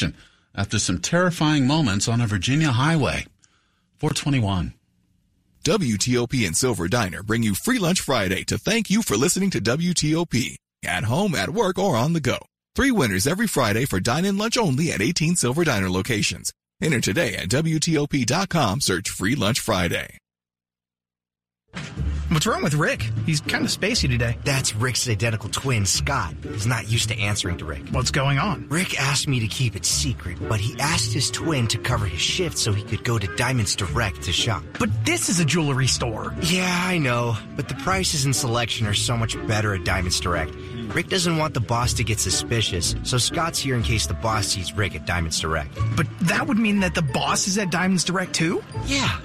after 0.55 0.79
some 0.79 0.99
terrifying 0.99 1.67
moments 1.67 2.07
on 2.07 2.21
a 2.21 2.27
Virginia 2.27 2.71
highway. 2.71 3.25
421. 3.99 4.73
WTOP 5.63 6.45
and 6.47 6.57
Silver 6.57 6.87
Diner 6.87 7.21
bring 7.21 7.43
you 7.43 7.53
Free 7.53 7.77
Lunch 7.77 8.01
Friday 8.01 8.43
to 8.45 8.57
thank 8.57 8.89
you 8.89 9.01
for 9.01 9.15
listening 9.15 9.51
to 9.51 9.61
WTOP. 9.61 10.55
At 10.83 11.03
home, 11.03 11.35
at 11.35 11.51
work, 11.51 11.77
or 11.77 11.95
on 11.95 12.13
the 12.13 12.19
go. 12.19 12.39
Three 12.75 12.91
winners 12.91 13.27
every 13.27 13.47
Friday 13.47 13.85
for 13.85 13.99
dine-in 13.99 14.37
lunch 14.37 14.57
only 14.57 14.91
at 14.91 15.01
18 15.01 15.35
Silver 15.35 15.63
Diner 15.63 15.89
locations. 15.89 16.51
Enter 16.81 17.01
today 17.01 17.35
at 17.35 17.49
WTOP.com. 17.49 18.81
Search 18.81 19.09
Free 19.09 19.35
Lunch 19.35 19.59
Friday. 19.59 20.20
What's 22.31 22.47
wrong 22.47 22.63
with 22.63 22.75
Rick? 22.75 23.01
He's 23.25 23.41
kind 23.41 23.65
of 23.65 23.71
spacey 23.71 24.07
today. 24.09 24.37
That's 24.45 24.73
Rick's 24.73 25.09
identical 25.09 25.49
twin, 25.49 25.85
Scott. 25.85 26.33
He's 26.43 26.65
not 26.65 26.89
used 26.89 27.09
to 27.09 27.19
answering 27.19 27.57
to 27.57 27.65
Rick. 27.65 27.89
What's 27.91 28.09
going 28.11 28.39
on? 28.39 28.67
Rick 28.69 28.97
asked 28.99 29.27
me 29.27 29.41
to 29.41 29.47
keep 29.47 29.75
it 29.75 29.83
secret, 29.85 30.37
but 30.47 30.59
he 30.61 30.79
asked 30.79 31.11
his 31.11 31.29
twin 31.29 31.67
to 31.67 31.77
cover 31.77 32.05
his 32.05 32.21
shift 32.21 32.57
so 32.57 32.71
he 32.71 32.83
could 32.83 33.03
go 33.03 33.19
to 33.19 33.27
Diamonds 33.35 33.75
Direct 33.75 34.21
to 34.23 34.31
shop. 34.31 34.63
But 34.79 34.89
this 35.05 35.27
is 35.27 35.41
a 35.41 35.45
jewelry 35.45 35.87
store. 35.87 36.33
Yeah, 36.41 36.83
I 36.87 36.99
know, 36.99 37.35
but 37.57 37.67
the 37.67 37.75
prices 37.75 38.23
and 38.23 38.33
selection 38.33 38.87
are 38.87 38.93
so 38.93 39.17
much 39.17 39.35
better 39.45 39.73
at 39.75 39.83
Diamonds 39.83 40.19
Direct. 40.21 40.53
Rick 40.95 41.09
doesn't 41.09 41.37
want 41.37 41.53
the 41.53 41.59
boss 41.59 41.93
to 41.95 42.03
get 42.05 42.19
suspicious, 42.19 42.95
so 43.03 43.17
Scott's 43.17 43.59
here 43.59 43.75
in 43.75 43.83
case 43.83 44.07
the 44.07 44.13
boss 44.13 44.47
sees 44.47 44.73
Rick 44.73 44.95
at 44.95 45.05
Diamonds 45.05 45.39
Direct. 45.39 45.77
But 45.97 46.07
that 46.21 46.47
would 46.47 46.57
mean 46.57 46.79
that 46.79 46.95
the 46.95 47.01
boss 47.01 47.47
is 47.47 47.57
at 47.57 47.71
Diamonds 47.71 48.05
Direct 48.05 48.33
too? 48.33 48.63
Yeah. 48.85 49.19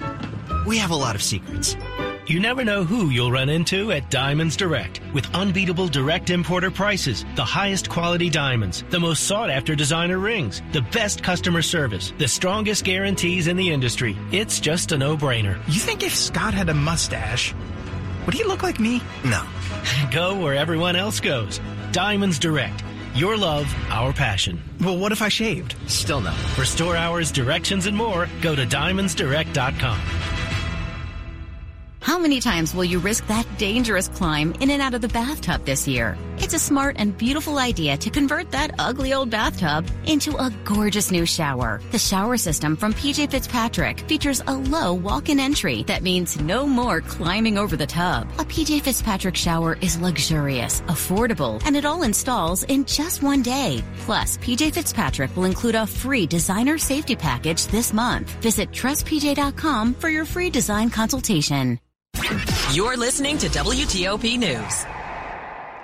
We 0.65 0.77
have 0.77 0.91
a 0.91 0.95
lot 0.95 1.15
of 1.15 1.23
secrets. 1.23 1.77
You 2.27 2.41
never 2.41 2.65
know 2.65 2.83
who 2.83 3.09
you'll 3.09 3.31
run 3.31 3.47
into 3.47 3.93
at 3.93 4.11
Diamonds 4.11 4.57
Direct 4.57 4.99
with 5.13 5.33
unbeatable 5.33 5.87
direct 5.87 6.29
importer 6.29 6.69
prices, 6.69 7.23
the 7.37 7.45
highest 7.45 7.89
quality 7.89 8.29
diamonds, 8.29 8.83
the 8.89 8.99
most 8.99 9.23
sought 9.27 9.49
after 9.49 9.75
designer 9.75 10.19
rings, 10.19 10.61
the 10.73 10.81
best 10.81 11.23
customer 11.23 11.61
service, 11.61 12.11
the 12.17 12.27
strongest 12.27 12.83
guarantees 12.83 13.47
in 13.47 13.55
the 13.55 13.71
industry. 13.71 14.17
It's 14.33 14.59
just 14.59 14.91
a 14.91 14.97
no 14.97 15.15
brainer. 15.15 15.55
You 15.69 15.79
think 15.79 16.03
if 16.03 16.13
Scott 16.13 16.53
had 16.53 16.67
a 16.67 16.73
mustache, 16.73 17.55
would 18.25 18.35
he 18.35 18.43
look 18.43 18.61
like 18.61 18.77
me? 18.77 19.01
No. 19.23 19.47
Go 20.11 20.37
where 20.37 20.55
everyone 20.55 20.97
else 20.97 21.21
goes. 21.21 21.61
Diamonds 21.93 22.39
Direct. 22.39 22.83
Your 23.15 23.37
love, 23.37 23.73
our 23.87 24.11
passion. 24.11 24.61
Well, 24.81 24.97
what 24.97 25.13
if 25.13 25.21
I 25.21 25.29
shaved? 25.29 25.77
Still 25.87 26.19
no. 26.19 26.31
For 26.57 26.65
store 26.65 26.97
hours, 26.97 27.31
directions, 27.31 27.85
and 27.85 27.95
more, 27.95 28.27
go 28.41 28.53
to 28.53 28.65
diamondsdirect.com. 28.65 30.46
How 32.07 32.17
many 32.17 32.39
times 32.39 32.73
will 32.73 32.85
you 32.85 32.99
risk 32.99 33.27
that 33.27 33.45
dangerous 33.57 34.07
climb 34.07 34.53
in 34.61 34.69
and 34.69 34.81
out 34.81 34.93
of 34.93 35.01
the 35.01 35.09
bathtub 35.09 35.65
this 35.65 35.89
year? 35.89 36.17
It's 36.37 36.53
a 36.53 36.59
smart 36.59 36.95
and 36.97 37.17
beautiful 37.17 37.57
idea 37.57 37.97
to 37.97 38.09
convert 38.09 38.51
that 38.51 38.75
ugly 38.79 39.13
old 39.13 39.29
bathtub 39.29 39.85
into 40.05 40.33
a 40.37 40.49
gorgeous 40.63 41.11
new 41.11 41.25
shower. 41.25 41.81
The 41.91 41.99
shower 41.99 42.37
system 42.37 42.77
from 42.77 42.93
PJ 42.93 43.29
Fitzpatrick 43.29 43.99
features 44.07 44.41
a 44.47 44.53
low 44.53 44.93
walk-in 44.93 45.37
entry 45.37 45.83
that 45.87 46.01
means 46.01 46.39
no 46.39 46.65
more 46.65 47.01
climbing 47.01 47.57
over 47.57 47.75
the 47.75 47.85
tub. 47.85 48.29
A 48.39 48.45
PJ 48.45 48.83
Fitzpatrick 48.83 49.35
shower 49.35 49.77
is 49.81 49.99
luxurious, 49.99 50.79
affordable, 50.87 51.61
and 51.65 51.75
it 51.75 51.83
all 51.83 52.03
installs 52.03 52.63
in 52.63 52.85
just 52.85 53.21
one 53.21 53.41
day. 53.41 53.83
Plus, 54.05 54.37
PJ 54.37 54.71
Fitzpatrick 54.71 55.35
will 55.35 55.43
include 55.43 55.75
a 55.75 55.85
free 55.85 56.25
designer 56.25 56.77
safety 56.77 57.17
package 57.17 57.67
this 57.67 57.91
month. 57.91 58.29
Visit 58.41 58.71
trustpj.com 58.71 59.93
for 59.95 60.09
your 60.09 60.23
free 60.23 60.49
design 60.49 60.89
consultation. 60.89 61.77
You're 62.73 62.97
listening 62.97 63.37
to 63.37 63.47
WTOP 63.47 64.39
News. 64.39 64.85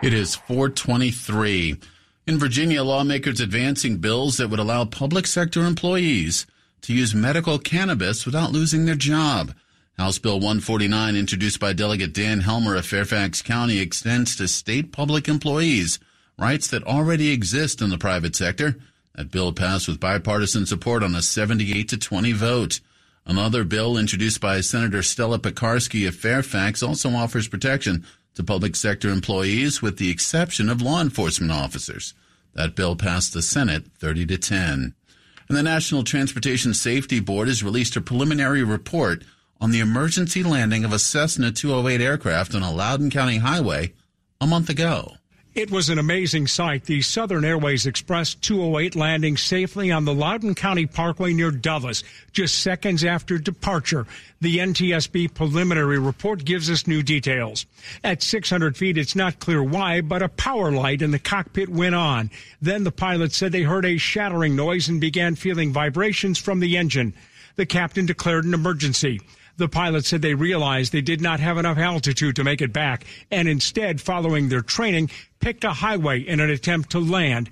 It 0.02 0.14
is 0.14 0.36
423. 0.36 1.80
In 2.26 2.40
Virginia, 2.40 2.84
lawmakers 2.84 3.40
advancing 3.40 3.98
bills 3.98 4.38
that 4.38 4.50
would 4.50 4.60
allow 4.60 4.86
public 4.86 5.28
sector 5.28 5.62
employees 5.62 6.48
to 6.82 6.94
use 6.94 7.14
medical 7.14 7.60
cannabis 7.60 8.26
without 8.26 8.52
losing 8.52 8.86
their 8.86 8.96
job. 8.96 9.54
House 9.98 10.18
Bill 10.18 10.36
149, 10.36 11.16
introduced 11.16 11.60
by 11.60 11.72
Delegate 11.72 12.14
Dan 12.14 12.40
Helmer 12.40 12.76
of 12.76 12.86
Fairfax 12.86 13.44
County, 13.44 13.78
extends 13.78 14.36
to 14.38 14.48
state 14.48 14.92
public 14.92 15.28
employees 15.28 16.00
rights 16.40 16.68
that 16.70 16.84
already 16.84 17.32
exist 17.32 17.80
in 17.80 17.92
the 17.92 17.98
private 18.00 18.36
sector. 18.36 18.76
That 19.14 19.30
bill 19.30 19.54
passed 19.54 19.88
with 19.88 20.00
bipartisan 20.00 20.66
support 20.66 21.04
on 21.04 21.14
a 21.14 21.22
78 21.22 21.90
to 21.90 21.98
20 21.98 22.32
vote. 22.32 22.80
Another 23.26 23.64
bill 23.64 23.98
introduced 23.98 24.42
by 24.42 24.60
Senator 24.60 25.02
Stella 25.02 25.40
Pekarsky 25.40 26.08
of 26.08 26.16
Fairfax 26.16 26.84
also 26.84 27.10
offers 27.12 27.48
protection 27.48 28.06
to 28.36 28.44
public 28.44 28.76
sector 28.76 29.10
employees 29.10 29.82
with 29.82 29.98
the 29.98 30.10
exception 30.10 30.70
of 30.70 30.82
law 30.82 31.00
enforcement 31.00 31.52
officers. 31.52 32.14
That 32.54 32.76
bill 32.76 32.96
passed 32.96 33.34
the 33.34 33.42
Senate 33.42 33.86
30 33.98 34.26
to 34.28 34.38
10. 34.38 34.94
And 35.48 35.58
the 35.58 35.64
National 35.64 36.04
Transportation 36.04 36.74
Safety 36.74 37.20
Board 37.20 37.48
has 37.48 37.64
released 37.64 37.96
a 37.96 38.02
preliminary 38.02 38.64
report 38.64 39.24
on 39.62 39.72
the 39.72 39.80
emergency 39.80 40.44
landing 40.44 40.84
of 40.84 40.92
a 40.92 41.00
Cessna 41.00 41.52
208 41.52 42.02
aircraft 42.02 42.54
on 42.54 42.64
a 42.64 42.72
Loudoun 42.72 43.10
County 43.10 43.38
highway 43.38 43.94
a 44.42 44.48
month 44.48 44.70
ago. 44.70 45.14
It 45.56 45.70
was 45.70 45.90
an 45.90 46.00
amazing 46.00 46.48
sight. 46.48 46.86
The 46.86 47.04
Southern 47.04 47.46
Airways 47.46 47.86
Express 47.86 48.34
208 48.34 48.96
landing 48.96 49.38
safely 49.38 49.92
on 49.92 50.04
the 50.04 50.14
Loudoun 50.14 50.56
County 50.56 50.88
Parkway 50.88 51.32
near 51.32 51.52
Dulles, 51.52 52.04
just 52.32 52.58
seconds 52.58 53.04
after 53.04 53.38
departure. 53.38 54.08
The 54.42 54.58
NTSB 54.58 55.36
preliminary 55.36 56.00
report 56.00 56.44
gives 56.44 56.72
us 56.72 56.88
new 56.88 57.04
details. 57.04 57.68
At 58.04 58.24
600 58.24 58.76
feet, 58.76 58.98
it's 58.98 59.16
not 59.16 59.40
clear 59.40 59.62
why, 59.62 60.02
but 60.02 60.24
a 60.24 60.30
power 60.30 60.72
light 60.72 61.04
in 61.04 61.12
the 61.12 61.20
cockpit 61.20 61.70
went 61.70 61.94
on. 61.94 62.32
Then 62.60 62.84
the 62.84 62.92
pilot 62.92 63.32
said 63.32 63.52
they 63.52 63.62
heard 63.62 63.86
a 63.86 64.00
shattering 64.00 64.56
noise 64.56 64.90
and 64.90 65.00
began 65.00 65.36
feeling 65.36 65.72
vibrations 65.72 66.40
from 66.40 66.62
the 66.62 66.78
engine. 66.78 67.14
The 67.58 67.68
captain 67.68 68.08
declared 68.08 68.46
an 68.46 68.56
emergency. 68.56 69.22
The 69.58 69.70
pilot 69.70 70.06
said 70.06 70.22
they 70.22 70.34
realized 70.34 70.92
they 70.92 71.02
did 71.02 71.22
not 71.22 71.40
have 71.40 71.58
enough 71.58 71.78
altitude 71.78 72.36
to 72.38 72.44
make 72.44 72.62
it 72.62 72.74
back 72.74 73.06
and 73.30 73.48
instead, 73.48 74.02
following 74.02 74.50
their 74.50 74.62
training, 74.62 75.12
picked 75.40 75.64
a 75.64 75.74
highway 75.74 76.22
in 76.22 76.40
an 76.40 76.50
attempt 76.50 76.90
to 76.92 77.00
land. 77.00 77.50